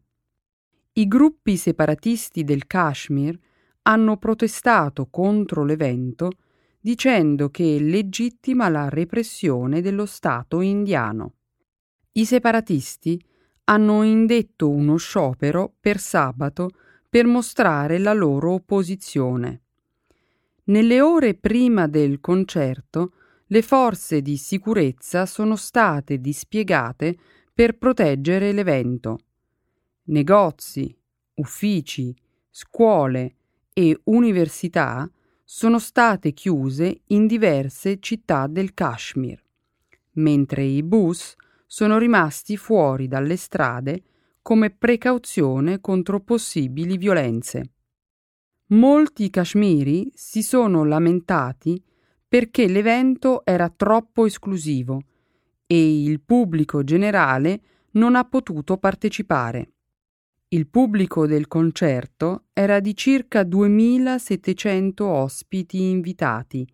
I 0.94 1.06
gruppi 1.06 1.56
separatisti 1.56 2.42
del 2.42 2.66
Kashmir 2.66 3.38
hanno 3.82 4.16
protestato 4.16 5.06
contro 5.08 5.64
l'evento 5.64 6.32
dicendo 6.80 7.50
che 7.50 7.78
legittima 7.78 8.68
la 8.68 8.88
repressione 8.88 9.80
dello 9.82 10.06
Stato 10.06 10.60
indiano. 10.60 11.34
I 12.12 12.24
separatisti 12.24 13.22
hanno 13.64 14.02
indetto 14.02 14.68
uno 14.68 14.96
sciopero 14.96 15.74
per 15.78 15.98
sabato 15.98 16.70
per 17.10 17.26
mostrare 17.26 17.98
la 17.98 18.12
loro 18.12 18.52
opposizione. 18.52 19.62
Nelle 20.64 21.00
ore 21.00 21.34
prima 21.34 21.88
del 21.88 22.20
concerto, 22.20 23.14
le 23.46 23.62
forze 23.62 24.22
di 24.22 24.36
sicurezza 24.36 25.26
sono 25.26 25.56
state 25.56 26.20
dispiegate 26.20 27.18
per 27.52 27.76
proteggere 27.76 28.52
l'evento. 28.52 29.18
Negozi, 30.04 30.96
uffici, 31.34 32.14
scuole 32.48 33.34
e 33.72 34.00
università 34.04 35.10
sono 35.44 35.80
state 35.80 36.32
chiuse 36.32 37.00
in 37.06 37.26
diverse 37.26 37.98
città 37.98 38.46
del 38.46 38.72
Kashmir, 38.72 39.42
mentre 40.12 40.62
i 40.62 40.84
bus 40.84 41.34
sono 41.66 41.98
rimasti 41.98 42.56
fuori 42.56 43.08
dalle 43.08 43.36
strade 43.36 44.02
come 44.42 44.70
precauzione 44.70 45.80
contro 45.80 46.20
possibili 46.20 46.96
violenze. 46.96 47.72
Molti 48.68 49.30
kashmiri 49.30 50.10
si 50.14 50.42
sono 50.42 50.84
lamentati 50.84 51.82
perché 52.26 52.68
l'evento 52.68 53.44
era 53.44 53.68
troppo 53.68 54.26
esclusivo 54.26 55.02
e 55.66 56.02
il 56.02 56.20
pubblico 56.20 56.84
generale 56.84 57.60
non 57.92 58.14
ha 58.14 58.24
potuto 58.24 58.76
partecipare. 58.76 59.72
Il 60.48 60.68
pubblico 60.68 61.26
del 61.26 61.46
concerto 61.46 62.46
era 62.52 62.80
di 62.80 62.96
circa 62.96 63.42
2700 63.42 65.06
ospiti 65.06 65.90
invitati 65.90 66.66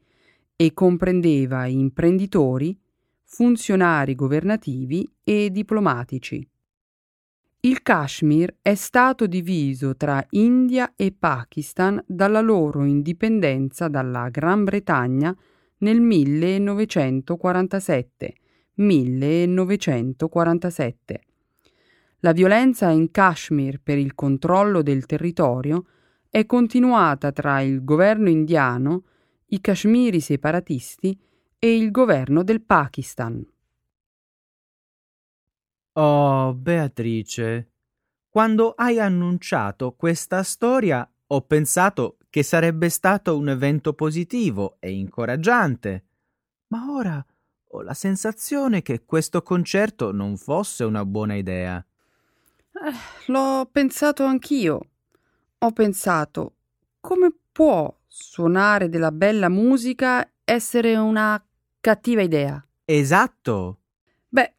e 0.55 0.73
comprendeva 0.73 1.67
imprenditori, 1.67 2.79
funzionari 3.23 4.15
governativi 4.15 5.07
e 5.23 5.51
diplomatici. 5.51 6.47
Il 7.67 7.83
Kashmir 7.83 8.59
è 8.63 8.77
stato 8.77 9.27
diviso 9.27 9.97
tra 9.97 10.25
India 10.31 10.93
e 10.95 11.11
Pakistan 11.11 12.01
dalla 12.07 12.41
loro 12.41 12.85
indipendenza 12.85 13.89
dalla 13.89 14.29
Gran 14.29 14.63
Bretagna 14.63 15.37
nel 15.79 16.01
1947. 16.01 18.35
1947. 18.75 21.21
La 22.21 22.31
violenza 22.31 22.91
in 22.91 23.11
Kashmir 23.11 23.81
per 23.83 23.99
il 23.99 24.15
controllo 24.15 24.83
del 24.83 25.05
territorio 25.05 25.87
è 26.31 26.47
continuata 26.47 27.33
tra 27.33 27.61
il 27.63 27.83
governo 27.83 28.29
indiano, 28.29 29.07
i 29.47 29.61
kashmiri 29.61 30.21
separatisti 30.21 31.19
e 31.59 31.77
il 31.77 31.91
governo 31.91 32.45
del 32.45 32.63
Pakistan. 32.63 33.45
Oh, 35.99 36.53
Beatrice, 36.53 37.71
quando 38.29 38.75
hai 38.77 39.01
annunciato 39.01 39.95
questa 39.95 40.43
storia 40.43 41.11
ho 41.29 41.41
pensato 41.41 42.19
che 42.29 42.43
sarebbe 42.43 42.91
stato 42.91 43.39
un 43.39 43.49
evento 43.49 43.95
positivo 43.95 44.77
e 44.79 44.91
incoraggiante, 44.91 46.05
ma 46.69 46.91
ora 46.91 47.25
ho 47.69 47.81
la 47.81 47.95
sensazione 47.95 48.83
che 48.83 49.07
questo 49.07 49.41
concerto 49.41 50.13
non 50.13 50.37
fosse 50.37 50.85
una 50.85 51.03
buona 51.07 51.33
idea. 51.33 51.79
Eh, 51.79 53.33
l'ho 53.33 53.67
pensato 53.73 54.23
anch'io. 54.25 54.89
Ho 55.57 55.73
pensato, 55.73 56.57
come 57.01 57.33
può 57.51 57.91
suonare 58.07 58.91
della 58.91 59.13
bella 59.13 59.49
musica 59.49 60.31
essere 60.45 60.95
una 60.95 61.43
cattiva 61.81 62.21
idea? 62.21 62.63
Esatto. 62.85 63.79
Beh, 64.29 64.57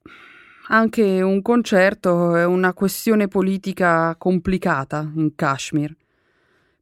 anche 0.70 1.22
un 1.22 1.42
concerto 1.42 2.36
è 2.36 2.46
una 2.46 2.74
questione 2.74 3.28
politica 3.28 4.16
complicata 4.18 5.10
in 5.16 5.36
Kashmir. 5.36 5.96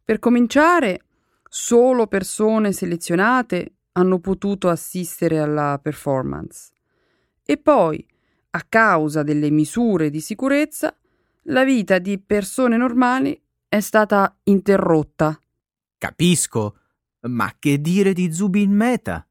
Per 0.03 0.19
cominciare, 0.19 1.01
solo 1.47 2.07
persone 2.07 2.71
selezionate 2.71 3.73
hanno 3.93 4.19
potuto 4.19 4.69
assistere 4.69 5.39
alla 5.39 5.79
performance. 5.81 6.71
E 7.43 7.57
poi, 7.57 8.05
a 8.51 8.65
causa 8.67 9.23
delle 9.23 9.49
misure 9.49 10.09
di 10.09 10.19
sicurezza, 10.19 10.95
la 11.43 11.63
vita 11.63 11.99
di 11.99 12.19
persone 12.19 12.77
normali 12.77 13.39
è 13.67 13.79
stata 13.79 14.35
interrotta. 14.43 15.39
Capisco, 15.97 16.77
ma 17.21 17.53
che 17.59 17.79
dire 17.79 18.13
di 18.13 18.33
Zubin 18.33 18.71
Mehta? 18.71 19.27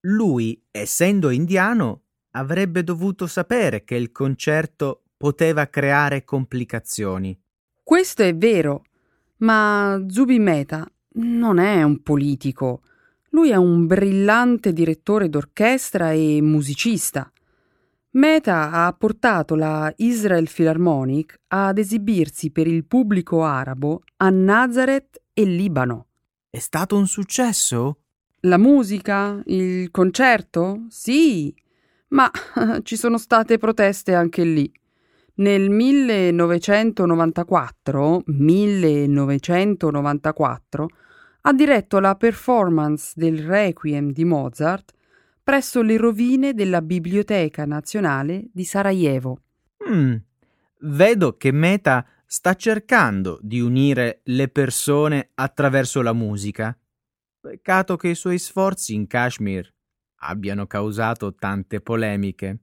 Lui, 0.00 0.60
essendo 0.70 1.30
indiano, 1.30 2.02
avrebbe 2.32 2.84
dovuto 2.84 3.26
sapere 3.26 3.84
che 3.84 3.94
il 3.94 4.12
concerto 4.12 5.02
poteva 5.16 5.66
creare 5.68 6.24
complicazioni. 6.24 7.38
Questo 7.82 8.22
è 8.22 8.36
vero, 8.36 8.84
ma 9.38 10.04
Zubi 10.08 10.38
Mehta 10.38 10.86
non 11.14 11.58
è 11.58 11.82
un 11.82 12.02
politico. 12.02 12.82
Lui 13.30 13.50
è 13.50 13.56
un 13.56 13.86
brillante 13.86 14.72
direttore 14.72 15.28
d'orchestra 15.28 16.12
e 16.12 16.40
musicista. 16.40 17.30
Mehta 18.10 18.70
ha 18.70 18.92
portato 18.92 19.54
la 19.54 19.92
Israel 19.96 20.48
Philharmonic 20.52 21.40
ad 21.48 21.78
esibirsi 21.78 22.50
per 22.50 22.66
il 22.66 22.84
pubblico 22.84 23.44
arabo 23.44 24.02
a 24.16 24.30
Nazareth 24.30 25.22
e 25.32 25.44
Libano. 25.44 26.06
È 26.50 26.58
stato 26.58 26.96
un 26.96 27.06
successo? 27.06 27.98
La 28.40 28.56
musica? 28.56 29.40
Il 29.46 29.90
concerto? 29.90 30.86
Sì, 30.88 31.54
ma 32.08 32.30
ci 32.82 32.96
sono 32.96 33.18
state 33.18 33.58
proteste 33.58 34.14
anche 34.14 34.44
lì. 34.44 34.72
Nel 35.34 35.68
1994, 35.70 38.22
1994 38.26 40.88
ha 41.42 41.52
diretto 41.52 42.00
la 42.00 42.16
performance 42.16 43.12
del 43.14 43.44
Requiem 43.44 44.10
di 44.12 44.24
Mozart 44.24 44.92
presso 45.42 45.80
le 45.80 45.96
rovine 45.96 46.54
della 46.54 46.82
Biblioteca 46.82 47.64
Nazionale 47.64 48.48
di 48.52 48.64
Sarajevo. 48.64 49.38
Mm, 49.88 50.16
vedo 50.80 51.36
che 51.36 51.52
Meta 51.52 52.04
sta 52.26 52.54
cercando 52.54 53.38
di 53.40 53.60
unire 53.60 54.22
le 54.24 54.48
persone 54.48 55.30
attraverso 55.34 56.02
la 56.02 56.12
musica. 56.12 56.76
Peccato 57.40 57.96
che 57.96 58.08
i 58.08 58.16
suoi 58.16 58.38
sforzi 58.38 58.94
in 58.94 59.06
Kashmir 59.06 59.72
abbiano 60.18 60.66
causato 60.66 61.34
tante 61.34 61.80
polemiche. 61.80 62.60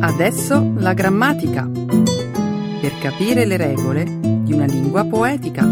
Adesso 0.00 0.74
la 0.78 0.94
grammatica. 0.94 1.68
Per 1.68 2.98
capire 3.00 3.44
le 3.44 3.56
regole 3.56 4.04
di 4.04 4.52
una 4.52 4.66
lingua 4.66 5.04
poetica. 5.04 5.64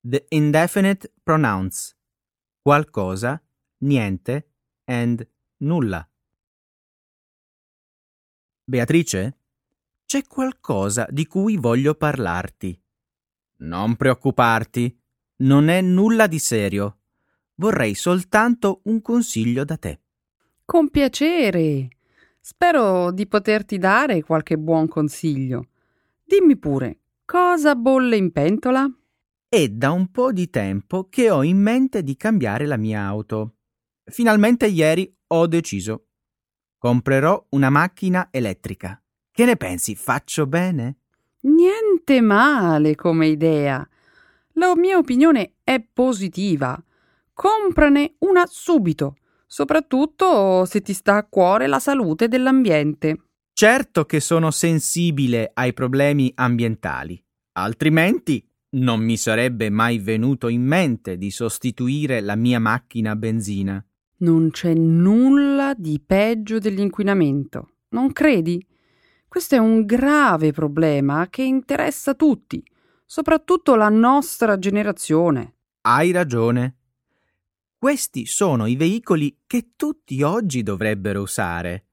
The 0.00 0.24
indefinite 0.30 1.12
pronouns. 1.22 1.94
Qualcosa, 2.62 3.42
niente 3.82 4.48
and 4.88 5.26
nulla. 5.58 6.06
Beatrice, 8.64 9.38
c'è 10.04 10.26
qualcosa 10.26 11.06
di 11.10 11.26
cui 11.26 11.56
voglio 11.56 11.94
parlarti. 11.94 12.78
Non 13.58 13.96
preoccuparti, 13.96 14.98
non 15.38 15.68
è 15.68 15.80
nulla 15.80 16.26
di 16.26 16.38
serio. 16.38 16.98
Vorrei 17.54 17.94
soltanto 17.94 18.80
un 18.84 19.00
consiglio 19.02 19.64
da 19.64 19.76
te. 19.76 20.00
Con 20.64 20.90
piacere. 20.90 21.88
Spero 22.40 23.10
di 23.10 23.26
poterti 23.26 23.78
dare 23.78 24.22
qualche 24.22 24.56
buon 24.56 24.88
consiglio. 24.88 25.68
Dimmi 26.24 26.56
pure, 26.56 27.00
cosa 27.24 27.74
bolle 27.74 28.16
in 28.16 28.32
pentola? 28.32 28.90
È 29.48 29.68
da 29.68 29.90
un 29.90 30.10
po' 30.10 30.32
di 30.32 30.48
tempo 30.50 31.08
che 31.08 31.30
ho 31.30 31.42
in 31.42 31.58
mente 31.58 32.02
di 32.02 32.16
cambiare 32.16 32.66
la 32.66 32.76
mia 32.76 33.02
auto. 33.02 33.57
Finalmente 34.10 34.66
ieri 34.66 35.12
ho 35.28 35.46
deciso. 35.46 36.06
Comprerò 36.78 37.46
una 37.50 37.70
macchina 37.70 38.28
elettrica. 38.30 39.02
Che 39.30 39.44
ne 39.44 39.56
pensi? 39.56 39.94
Faccio 39.94 40.46
bene? 40.46 40.96
Niente 41.40 42.20
male 42.20 42.94
come 42.94 43.28
idea. 43.28 43.86
La 44.54 44.74
mia 44.76 44.98
opinione 44.98 45.54
è 45.62 45.80
positiva. 45.80 46.82
Comprane 47.32 48.14
una 48.18 48.44
subito, 48.46 49.16
soprattutto 49.46 50.64
se 50.64 50.80
ti 50.80 50.92
sta 50.92 51.16
a 51.16 51.24
cuore 51.24 51.66
la 51.66 51.78
salute 51.78 52.26
dell'ambiente. 52.26 53.22
Certo 53.52 54.04
che 54.04 54.20
sono 54.20 54.50
sensibile 54.50 55.50
ai 55.54 55.72
problemi 55.72 56.32
ambientali, 56.34 57.20
altrimenti 57.52 58.44
non 58.70 59.00
mi 59.00 59.16
sarebbe 59.16 59.70
mai 59.70 59.98
venuto 59.98 60.48
in 60.48 60.62
mente 60.62 61.16
di 61.16 61.30
sostituire 61.30 62.20
la 62.20 62.36
mia 62.36 62.60
macchina 62.60 63.12
a 63.12 63.16
benzina. 63.16 63.84
Non 64.20 64.50
c'è 64.50 64.74
nulla 64.74 65.74
di 65.76 66.02
peggio 66.04 66.58
dell'inquinamento, 66.58 67.74
non 67.90 68.12
credi? 68.12 68.64
Questo 69.28 69.54
è 69.54 69.58
un 69.58 69.84
grave 69.84 70.50
problema 70.50 71.28
che 71.28 71.42
interessa 71.42 72.14
tutti, 72.14 72.64
soprattutto 73.06 73.76
la 73.76 73.88
nostra 73.88 74.58
generazione. 74.58 75.54
Hai 75.82 76.10
ragione. 76.10 76.78
Questi 77.78 78.26
sono 78.26 78.66
i 78.66 78.74
veicoli 78.74 79.42
che 79.46 79.74
tutti 79.76 80.20
oggi 80.22 80.64
dovrebbero 80.64 81.20
usare. 81.20 81.84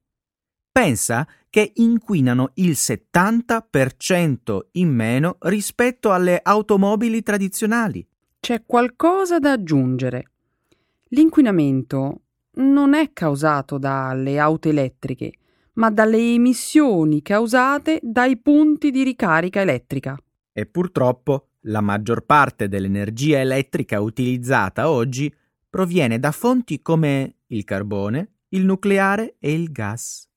Pensa 0.71 1.27
che 1.51 1.73
inquinano 1.75 2.51
il 2.55 2.71
70% 2.71 4.59
in 4.71 4.89
meno 4.89 5.37
rispetto 5.41 6.11
alle 6.11 6.39
automobili 6.41 7.21
tradizionali. 7.21 8.05
C'è 8.39 8.65
qualcosa 8.65 9.37
da 9.37 9.51
aggiungere. 9.51 10.31
L'inquinamento 11.09 12.21
non 12.55 12.93
è 12.93 13.11
causato 13.13 13.77
dalle 13.77 14.39
auto 14.39 14.69
elettriche, 14.69 15.33
ma 15.73 15.91
dalle 15.91 16.17
emissioni 16.17 17.21
causate 17.21 17.99
dai 18.01 18.37
punti 18.37 18.91
di 18.91 19.03
ricarica 19.03 19.61
elettrica. 19.61 20.17
E 20.51 20.65
purtroppo 20.65 21.49
la 21.67 21.81
maggior 21.81 22.25
parte 22.25 22.67
dell'energia 22.67 23.39
elettrica 23.39 23.99
utilizzata 24.01 24.89
oggi 24.89 25.33
proviene 25.69 26.19
da 26.19 26.31
fonti 26.31 26.81
come 26.81 27.35
il 27.47 27.63
carbone, 27.63 28.29
il 28.49 28.65
nucleare 28.65 29.35
e 29.39 29.53
il 29.53 29.71
gas. 29.71 30.29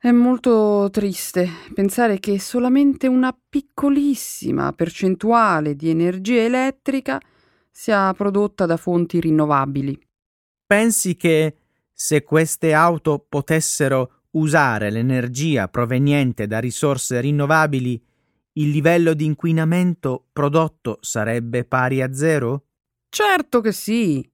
È 0.00 0.10
molto 0.12 0.88
triste 0.92 1.48
pensare 1.74 2.20
che 2.20 2.38
solamente 2.38 3.08
una 3.08 3.36
piccolissima 3.48 4.72
percentuale 4.72 5.74
di 5.74 5.90
energia 5.90 6.42
elettrica 6.42 7.20
sia 7.78 8.12
prodotta 8.12 8.66
da 8.66 8.76
fonti 8.76 9.20
rinnovabili. 9.20 9.96
Pensi 10.66 11.14
che 11.14 11.58
se 11.92 12.24
queste 12.24 12.72
auto 12.72 13.24
potessero 13.28 14.24
usare 14.32 14.90
l'energia 14.90 15.68
proveniente 15.68 16.48
da 16.48 16.58
risorse 16.58 17.20
rinnovabili, 17.20 18.04
il 18.54 18.70
livello 18.70 19.14
di 19.14 19.26
inquinamento 19.26 20.26
prodotto 20.32 20.98
sarebbe 21.02 21.64
pari 21.64 22.02
a 22.02 22.12
zero? 22.12 22.64
Certo 23.08 23.60
che 23.60 23.70
sì. 23.70 24.28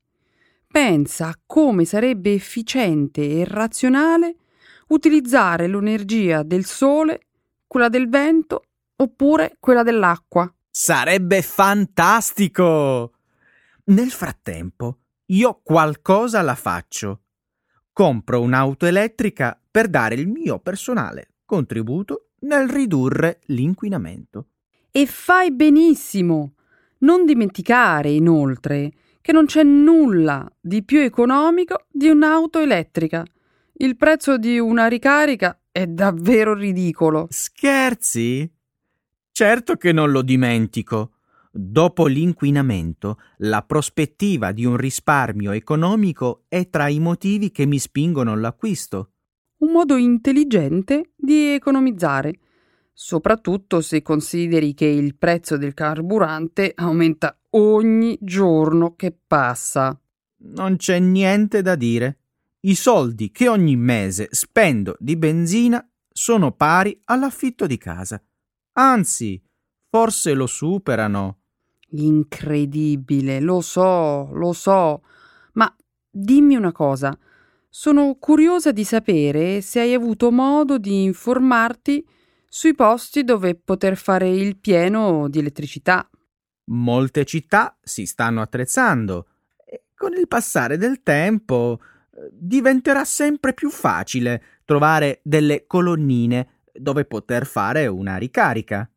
Pensa 0.66 1.28
a 1.28 1.38
come 1.44 1.84
sarebbe 1.84 2.32
efficiente 2.32 3.28
e 3.28 3.44
razionale 3.44 4.36
utilizzare 4.88 5.68
l'energia 5.68 6.42
del 6.42 6.64
sole, 6.64 7.26
quella 7.66 7.90
del 7.90 8.08
vento 8.08 8.62
oppure 8.96 9.58
quella 9.60 9.82
dell'acqua. 9.82 10.50
Sarebbe 10.70 11.42
fantastico! 11.42 13.13
Nel 13.86 14.10
frattempo, 14.10 15.00
io 15.26 15.60
qualcosa 15.62 16.40
la 16.40 16.54
faccio. 16.54 17.24
Compro 17.92 18.40
un'auto 18.40 18.86
elettrica 18.86 19.60
per 19.70 19.88
dare 19.88 20.14
il 20.14 20.26
mio 20.26 20.58
personale 20.58 21.34
contributo 21.44 22.30
nel 22.40 22.68
ridurre 22.68 23.40
l'inquinamento. 23.46 24.48
E 24.90 25.06
fai 25.06 25.52
benissimo. 25.52 26.54
Non 26.98 27.26
dimenticare, 27.26 28.10
inoltre, 28.10 28.92
che 29.20 29.32
non 29.32 29.44
c'è 29.44 29.62
nulla 29.62 30.50
di 30.60 30.82
più 30.82 31.00
economico 31.00 31.84
di 31.90 32.08
un'auto 32.08 32.60
elettrica. 32.60 33.22
Il 33.74 33.96
prezzo 33.96 34.38
di 34.38 34.58
una 34.58 34.86
ricarica 34.86 35.60
è 35.70 35.86
davvero 35.86 36.54
ridicolo. 36.54 37.26
Scherzi? 37.28 38.50
Certo 39.30 39.76
che 39.76 39.92
non 39.92 40.10
lo 40.10 40.22
dimentico. 40.22 41.13
Dopo 41.56 42.06
l'inquinamento, 42.06 43.20
la 43.38 43.62
prospettiva 43.62 44.50
di 44.50 44.64
un 44.64 44.76
risparmio 44.76 45.52
economico 45.52 46.46
è 46.48 46.68
tra 46.68 46.88
i 46.88 46.98
motivi 46.98 47.52
che 47.52 47.64
mi 47.64 47.78
spingono 47.78 48.32
all'acquisto. 48.32 49.12
Un 49.58 49.70
modo 49.70 49.94
intelligente 49.94 51.12
di 51.14 51.52
economizzare, 51.52 52.40
soprattutto 52.92 53.82
se 53.82 54.02
consideri 54.02 54.74
che 54.74 54.86
il 54.86 55.14
prezzo 55.14 55.56
del 55.56 55.74
carburante 55.74 56.72
aumenta 56.74 57.38
ogni 57.50 58.18
giorno 58.20 58.96
che 58.96 59.16
passa. 59.24 59.96
Non 60.38 60.74
c'è 60.74 60.98
niente 60.98 61.62
da 61.62 61.76
dire. 61.76 62.18
I 62.62 62.74
soldi 62.74 63.30
che 63.30 63.46
ogni 63.46 63.76
mese 63.76 64.26
spendo 64.32 64.96
di 64.98 65.14
benzina 65.14 65.88
sono 66.08 66.50
pari 66.50 66.98
all'affitto 67.04 67.68
di 67.68 67.78
casa. 67.78 68.20
Anzi, 68.72 69.40
forse 69.88 70.34
lo 70.34 70.48
superano. 70.48 71.42
Incredibile, 71.96 73.40
lo 73.40 73.60
so, 73.60 74.30
lo 74.32 74.52
so. 74.52 75.02
Ma 75.52 75.74
dimmi 76.10 76.56
una 76.56 76.72
cosa. 76.72 77.16
Sono 77.68 78.16
curiosa 78.18 78.72
di 78.72 78.84
sapere 78.84 79.60
se 79.60 79.80
hai 79.80 79.94
avuto 79.94 80.30
modo 80.30 80.78
di 80.78 81.02
informarti 81.04 82.06
sui 82.48 82.74
posti 82.74 83.24
dove 83.24 83.56
poter 83.56 83.96
fare 83.96 84.28
il 84.28 84.56
pieno 84.56 85.28
di 85.28 85.40
elettricità. 85.40 86.08
Molte 86.66 87.24
città 87.24 87.76
si 87.82 88.06
stanno 88.06 88.40
attrezzando 88.40 89.26
e 89.66 89.86
con 89.94 90.12
il 90.14 90.28
passare 90.28 90.76
del 90.76 91.02
tempo 91.02 91.80
eh, 91.80 92.28
diventerà 92.32 93.04
sempre 93.04 93.54
più 93.54 93.70
facile 93.70 94.42
trovare 94.64 95.20
delle 95.24 95.66
colonnine 95.66 96.60
dove 96.72 97.04
poter 97.04 97.44
fare 97.44 97.86
una 97.86 98.16
ricarica. 98.16 98.88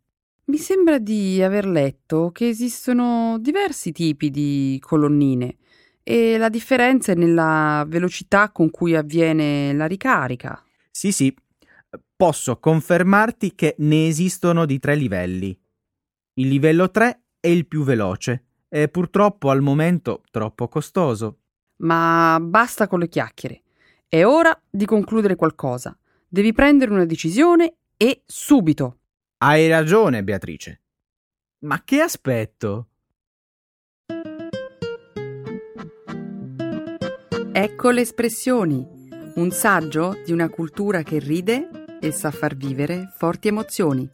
Mi 0.49 0.59
sembra 0.59 0.97
di 0.97 1.43
aver 1.43 1.65
letto 1.65 2.31
che 2.31 2.47
esistono 2.47 3.37
diversi 3.37 3.91
tipi 3.91 4.31
di 4.31 4.77
colonnine 4.81 5.57
e 6.01 6.37
la 6.37 6.47
differenza 6.47 7.11
è 7.11 7.15
nella 7.15 7.83
velocità 7.85 8.49
con 8.51 8.71
cui 8.71 8.95
avviene 8.95 9.73
la 9.73 9.87
ricarica. 9.87 10.63
Sì, 10.89 11.11
sì, 11.11 11.35
posso 12.15 12.59
confermarti 12.59 13.55
che 13.55 13.75
ne 13.79 14.07
esistono 14.07 14.65
di 14.65 14.79
tre 14.79 14.95
livelli. 14.95 15.49
Il 16.35 16.47
livello 16.47 16.91
3 16.91 17.23
è 17.41 17.47
il 17.49 17.67
più 17.67 17.83
veloce 17.83 18.45
e 18.69 18.87
purtroppo 18.87 19.49
al 19.49 19.61
momento 19.61 20.23
troppo 20.31 20.69
costoso. 20.69 21.39
Ma 21.79 22.39
basta 22.41 22.87
con 22.87 22.99
le 22.99 23.09
chiacchiere. 23.09 23.63
È 24.07 24.23
ora 24.23 24.57
di 24.69 24.85
concludere 24.85 25.35
qualcosa. 25.35 25.97
Devi 26.25 26.53
prendere 26.53 26.91
una 26.91 27.05
decisione 27.05 27.79
e 27.97 28.23
subito. 28.25 28.99
Hai 29.39 29.67
ragione, 29.67 30.23
Beatrice. 30.23 30.81
Ma 31.59 31.83
che 31.83 32.01
aspetto? 32.01 32.87
Ecco 37.51 37.91
le 37.91 38.01
espressioni, 38.01 38.83
un 39.35 39.51
saggio 39.51 40.23
di 40.25 40.31
una 40.31 40.49
cultura 40.49 41.03
che 41.03 41.19
ride 41.19 41.99
e 42.01 42.11
sa 42.11 42.31
far 42.31 42.55
vivere 42.55 43.13
forti 43.15 43.49
emozioni. 43.49 44.09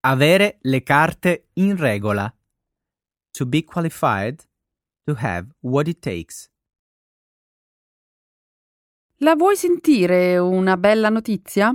Avere 0.00 0.58
le 0.60 0.82
carte 0.82 1.48
in 1.54 1.78
regola. 1.78 2.30
To 3.30 3.46
be 3.46 3.64
qualified, 3.64 4.46
to 5.04 5.14
have 5.16 5.48
what 5.60 5.88
it 5.88 6.00
takes. 6.00 6.53
La 9.24 9.36
vuoi 9.36 9.56
sentire 9.56 10.36
una 10.36 10.76
bella 10.76 11.08
notizia? 11.08 11.74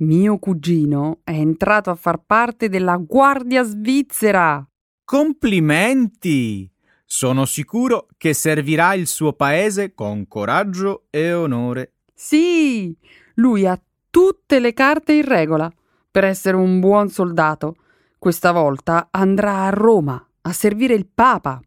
Mio 0.00 0.38
cugino 0.38 1.20
è 1.24 1.30
entrato 1.30 1.88
a 1.88 1.94
far 1.94 2.22
parte 2.26 2.68
della 2.68 2.98
Guardia 2.98 3.62
Svizzera. 3.62 4.62
Complimenti! 5.02 6.70
Sono 7.06 7.46
sicuro 7.46 8.06
che 8.18 8.34
servirà 8.34 8.92
il 8.92 9.06
suo 9.06 9.32
paese 9.32 9.94
con 9.94 10.28
coraggio 10.28 11.06
e 11.08 11.32
onore. 11.32 11.94
Sì, 12.12 12.94
lui 13.36 13.66
ha 13.66 13.80
tutte 14.10 14.60
le 14.60 14.74
carte 14.74 15.14
in 15.14 15.24
regola 15.24 15.72
per 16.10 16.24
essere 16.24 16.58
un 16.58 16.80
buon 16.80 17.08
soldato. 17.08 17.76
Questa 18.18 18.52
volta 18.52 19.08
andrà 19.10 19.64
a 19.64 19.70
Roma 19.70 20.22
a 20.42 20.52
servire 20.52 20.92
il 20.92 21.06
Papa. 21.06 21.62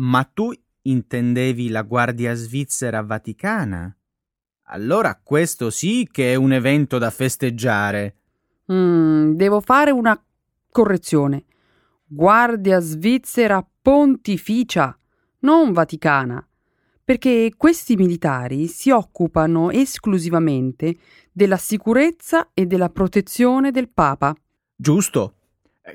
Ma 0.00 0.24
tu 0.24 0.50
intendevi 0.82 1.68
la 1.68 1.82
Guardia 1.82 2.34
Svizzera 2.34 3.02
Vaticana? 3.02 3.96
Allora 4.68 5.18
questo 5.22 5.70
sì 5.70 6.08
che 6.10 6.32
è 6.32 6.34
un 6.34 6.52
evento 6.52 6.98
da 6.98 7.10
festeggiare. 7.10 8.14
Mm, 8.72 9.34
devo 9.34 9.60
fare 9.60 9.92
una 9.92 10.20
correzione. 10.70 11.44
Guardia 12.04 12.80
Svizzera 12.80 13.64
Pontificia, 13.82 14.96
non 15.40 15.72
Vaticana, 15.72 16.44
perché 17.04 17.52
questi 17.56 17.94
militari 17.94 18.66
si 18.66 18.90
occupano 18.90 19.70
esclusivamente 19.70 20.96
della 21.30 21.56
sicurezza 21.56 22.50
e 22.52 22.66
della 22.66 22.88
protezione 22.88 23.70
del 23.70 23.88
Papa. 23.88 24.34
Giusto. 24.74 25.34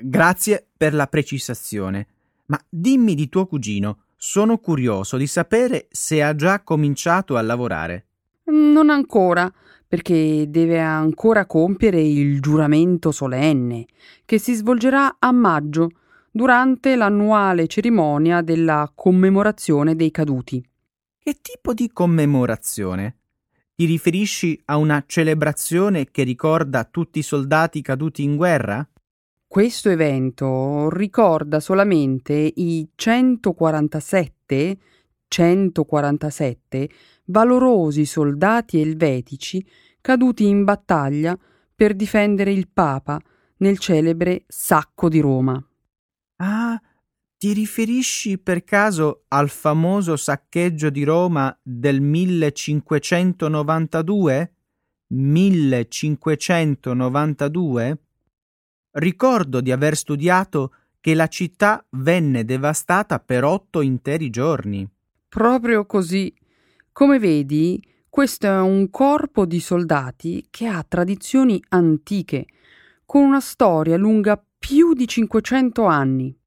Grazie 0.00 0.66
per 0.74 0.94
la 0.94 1.06
precisazione. 1.06 2.06
Ma 2.46 2.58
dimmi 2.66 3.14
di 3.14 3.28
tuo 3.28 3.46
cugino, 3.46 4.04
sono 4.16 4.56
curioso 4.56 5.18
di 5.18 5.26
sapere 5.26 5.88
se 5.90 6.22
ha 6.22 6.34
già 6.34 6.62
cominciato 6.62 7.36
a 7.36 7.42
lavorare. 7.42 8.06
Non 8.44 8.90
ancora, 8.90 9.52
perché 9.86 10.46
deve 10.48 10.80
ancora 10.80 11.46
compiere 11.46 12.00
il 12.00 12.40
giuramento 12.40 13.12
solenne, 13.12 13.86
che 14.24 14.38
si 14.38 14.54
svolgerà 14.54 15.16
a 15.18 15.32
maggio, 15.32 15.90
durante 16.30 16.96
l'annuale 16.96 17.66
cerimonia 17.66 18.40
della 18.40 18.90
commemorazione 18.94 19.94
dei 19.94 20.10
caduti. 20.10 20.64
Che 21.18 21.38
tipo 21.40 21.74
di 21.74 21.90
commemorazione? 21.92 23.18
Ti 23.74 23.84
riferisci 23.84 24.60
a 24.66 24.76
una 24.76 25.04
celebrazione 25.06 26.10
che 26.10 26.22
ricorda 26.24 26.84
tutti 26.84 27.20
i 27.20 27.22
soldati 27.22 27.82
caduti 27.82 28.22
in 28.22 28.36
guerra? 28.36 28.86
Questo 29.46 29.90
evento 29.90 30.88
ricorda 30.90 31.60
solamente 31.60 32.32
i 32.32 32.88
147, 32.94 34.78
147 35.32 36.90
valorosi 37.24 38.04
soldati 38.04 38.82
elvetici 38.82 39.66
caduti 40.02 40.46
in 40.46 40.64
battaglia 40.64 41.34
per 41.74 41.94
difendere 41.94 42.52
il 42.52 42.68
Papa 42.68 43.18
nel 43.58 43.78
celebre 43.78 44.44
Sacco 44.46 45.08
di 45.08 45.20
Roma. 45.20 45.58
Ah, 46.36 46.78
ti 47.38 47.54
riferisci 47.54 48.38
per 48.38 48.62
caso 48.62 49.24
al 49.28 49.48
famoso 49.48 50.16
saccheggio 50.16 50.90
di 50.90 51.02
Roma 51.02 51.58
del 51.62 52.02
1592? 52.02 54.54
1592? 55.06 57.98
Ricordo 58.90 59.62
di 59.62 59.72
aver 59.72 59.96
studiato 59.96 60.74
che 61.00 61.14
la 61.14 61.28
città 61.28 61.82
venne 61.90 62.44
devastata 62.44 63.18
per 63.18 63.44
otto 63.44 63.80
interi 63.80 64.28
giorni. 64.28 64.86
Proprio 65.32 65.86
così. 65.86 66.30
Come 66.92 67.18
vedi, 67.18 67.82
questo 68.10 68.46
è 68.48 68.60
un 68.60 68.90
corpo 68.90 69.46
di 69.46 69.60
soldati 69.60 70.46
che 70.50 70.66
ha 70.66 70.84
tradizioni 70.86 71.58
antiche, 71.70 72.44
con 73.06 73.22
una 73.22 73.40
storia 73.40 73.96
lunga 73.96 74.38
più 74.58 74.92
di 74.92 75.08
500 75.08 75.86
anni. 75.86 76.38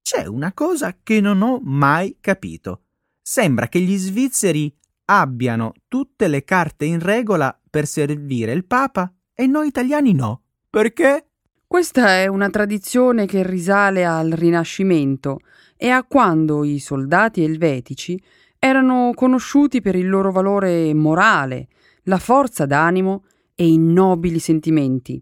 C'è 0.00 0.26
una 0.26 0.52
cosa 0.52 0.98
che 1.02 1.20
non 1.20 1.42
ho 1.42 1.58
mai 1.64 2.18
capito. 2.20 2.82
Sembra 3.20 3.66
che 3.66 3.80
gli 3.80 3.96
svizzeri 3.96 4.72
abbiano 5.06 5.72
tutte 5.88 6.28
le 6.28 6.44
carte 6.44 6.84
in 6.84 7.00
regola 7.00 7.60
per 7.68 7.88
servire 7.88 8.52
il 8.52 8.64
Papa 8.66 9.12
e 9.34 9.48
noi 9.48 9.66
italiani 9.66 10.12
no. 10.12 10.42
Perché? 10.70 11.26
Questa 11.66 12.18
è 12.18 12.28
una 12.28 12.50
tradizione 12.50 13.26
che 13.26 13.42
risale 13.42 14.04
al 14.04 14.30
Rinascimento 14.30 15.40
e 15.82 15.90
a 15.90 16.04
quando 16.04 16.62
i 16.62 16.78
soldati 16.78 17.42
elvetici 17.42 18.16
erano 18.56 19.10
conosciuti 19.16 19.80
per 19.80 19.96
il 19.96 20.08
loro 20.08 20.30
valore 20.30 20.94
morale, 20.94 21.66
la 22.04 22.18
forza 22.18 22.66
d'animo 22.66 23.24
e 23.56 23.66
i 23.66 23.78
nobili 23.78 24.38
sentimenti. 24.38 25.20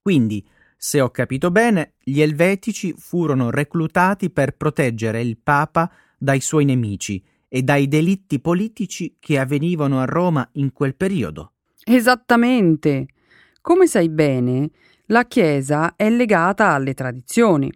Quindi, 0.00 0.48
se 0.78 1.02
ho 1.02 1.10
capito 1.10 1.50
bene, 1.50 1.92
gli 2.02 2.22
elvetici 2.22 2.94
furono 2.96 3.50
reclutati 3.50 4.30
per 4.30 4.56
proteggere 4.56 5.20
il 5.20 5.36
Papa 5.36 5.92
dai 6.16 6.40
suoi 6.40 6.64
nemici 6.64 7.22
e 7.46 7.62
dai 7.62 7.86
delitti 7.86 8.40
politici 8.40 9.16
che 9.20 9.38
avvenivano 9.38 10.00
a 10.00 10.06
Roma 10.06 10.48
in 10.52 10.72
quel 10.72 10.94
periodo. 10.94 11.52
Esattamente. 11.84 13.08
Come 13.60 13.86
sai 13.86 14.08
bene, 14.08 14.70
la 15.08 15.26
Chiesa 15.26 15.96
è 15.96 16.08
legata 16.08 16.70
alle 16.70 16.94
tradizioni 16.94 17.70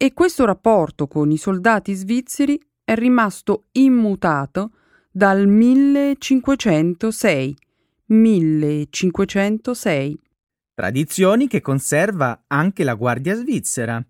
e 0.00 0.14
questo 0.14 0.44
rapporto 0.44 1.08
con 1.08 1.32
i 1.32 1.36
soldati 1.36 1.92
svizzeri 1.92 2.56
è 2.84 2.94
rimasto 2.94 3.64
immutato 3.72 4.70
dal 5.10 5.48
1506. 5.48 7.56
1506. 8.06 10.20
Tradizioni 10.72 11.48
che 11.48 11.60
conserva 11.60 12.44
anche 12.46 12.84
la 12.84 12.94
Guardia 12.94 13.34
Svizzera. 13.34 14.00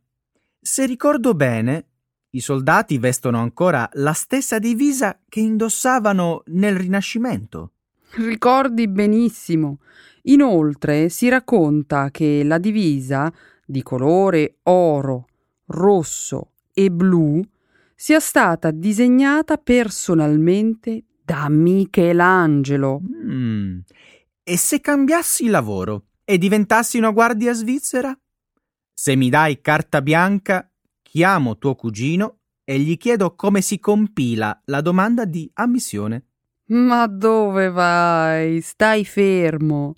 Se 0.60 0.84
ricordo 0.84 1.32
bene, 1.32 1.86
i 2.30 2.40
soldati 2.40 2.98
vestono 2.98 3.38
ancora 3.38 3.88
la 3.94 4.12
stessa 4.12 4.58
divisa 4.58 5.18
che 5.26 5.40
indossavano 5.40 6.42
nel 6.48 6.76
Rinascimento. 6.76 7.72
Ricordi 8.16 8.88
benissimo. 8.88 9.78
Inoltre 10.24 11.08
si 11.08 11.30
racconta 11.30 12.10
che 12.10 12.44
la 12.44 12.58
divisa 12.58 13.32
di 13.64 13.82
colore 13.82 14.58
oro, 14.64 15.27
rosso 15.68 16.52
e 16.72 16.90
blu 16.90 17.42
sia 17.94 18.20
stata 18.20 18.70
disegnata 18.70 19.56
personalmente 19.56 21.04
da 21.24 21.48
Michelangelo. 21.48 23.00
Mm. 23.02 23.78
E 24.42 24.56
se 24.56 24.80
cambiassi 24.80 25.48
lavoro 25.48 26.04
e 26.24 26.38
diventassi 26.38 26.96
una 26.96 27.10
guardia 27.10 27.52
svizzera? 27.52 28.16
Se 28.94 29.16
mi 29.16 29.28
dai 29.28 29.60
carta 29.60 30.00
bianca, 30.00 30.70
chiamo 31.02 31.58
tuo 31.58 31.74
cugino 31.74 32.38
e 32.64 32.78
gli 32.78 32.96
chiedo 32.96 33.34
come 33.34 33.60
si 33.60 33.78
compila 33.78 34.60
la 34.66 34.80
domanda 34.80 35.24
di 35.24 35.50
ammissione. 35.54 36.24
Ma 36.66 37.06
dove 37.06 37.70
vai? 37.70 38.60
Stai 38.60 39.04
fermo. 39.04 39.94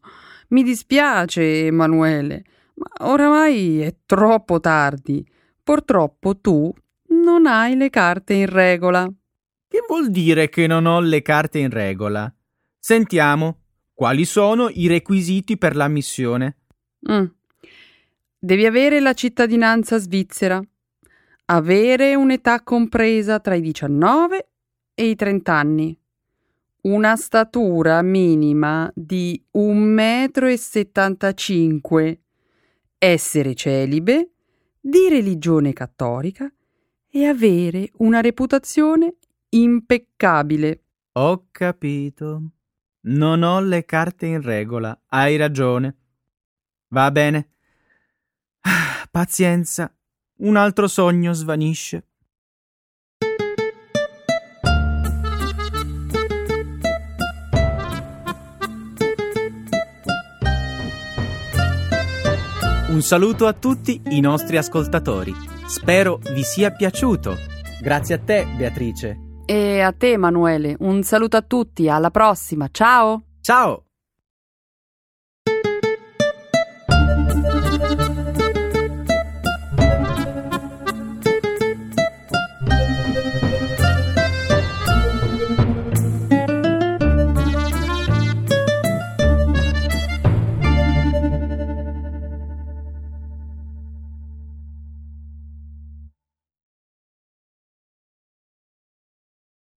Mi 0.49 0.63
dispiace, 0.63 1.67
Emanuele, 1.67 2.45
ma 2.75 3.09
oramai 3.09 3.81
è 3.81 3.97
troppo 4.07 4.61
tardi. 4.61 5.25
Purtroppo 5.71 6.37
tu 6.37 6.75
non 7.23 7.47
hai 7.47 7.77
le 7.77 7.91
carte 7.91 8.35
in 8.35 8.47
regola. 8.47 9.09
Che 9.69 9.85
vuol 9.87 10.11
dire 10.11 10.49
che 10.49 10.67
non 10.67 10.85
ho 10.85 10.99
le 10.99 11.23
carte 11.23 11.61
in 11.61 11.71
regola? 11.71 12.35
Sentiamo, 12.77 13.61
Quali 14.01 14.25
sono 14.25 14.69
i 14.69 14.89
requisiti 14.89 15.57
per 15.57 15.77
l'ammissione? 15.77 16.57
Mm. 17.09 17.25
Devi 18.37 18.67
avere 18.67 18.99
la 18.99 19.13
cittadinanza 19.13 19.97
svizzera, 19.99 20.61
avere 21.45 22.17
un'età 22.17 22.63
compresa 22.63 23.39
tra 23.39 23.55
i 23.55 23.61
19 23.61 24.49
e 24.93 25.09
i 25.09 25.15
30 25.15 25.55
anni, 25.55 25.97
una 26.81 27.15
statura 27.15 28.03
minima 28.03 28.91
di 28.93 29.41
1,75 29.57 32.11
m, 32.11 32.15
essere 32.99 33.55
celibe, 33.55 34.31
di 34.81 35.09
religione 35.09 35.73
cattolica 35.73 36.51
e 37.09 37.27
avere 37.27 37.91
una 37.99 38.21
reputazione 38.21 39.17
impeccabile. 39.51 40.85
Ho 41.13 41.49
capito. 41.51 42.43
Non 43.03 43.43
ho 43.43 43.61
le 43.61 43.85
carte 43.85 44.27
in 44.27 44.41
regola, 44.41 44.99
hai 45.09 45.37
ragione. 45.37 45.97
Va 46.89 47.11
bene. 47.11 47.51
Pazienza, 49.11 49.93
un 50.39 50.57
altro 50.57 50.87
sogno 50.87 51.33
svanisce. 51.33 52.10
Un 62.91 63.03
saluto 63.03 63.47
a 63.47 63.53
tutti 63.53 64.03
i 64.09 64.19
nostri 64.19 64.57
ascoltatori. 64.57 65.33
Spero 65.69 66.19
vi 66.33 66.43
sia 66.43 66.73
piaciuto. 66.73 67.37
Grazie 67.81 68.17
a 68.17 68.19
te, 68.19 68.45
Beatrice. 68.57 69.17
E 69.47 69.81
a 69.81 69.93
te, 69.93 70.11
Emanuele. 70.11 70.75
Un 70.81 71.05
saluto 71.05 71.37
a 71.37 71.43
tutti, 71.43 71.89
alla 71.89 72.11
prossima. 72.11 72.67
Ciao! 72.69 73.27
Ciao! 73.41 73.90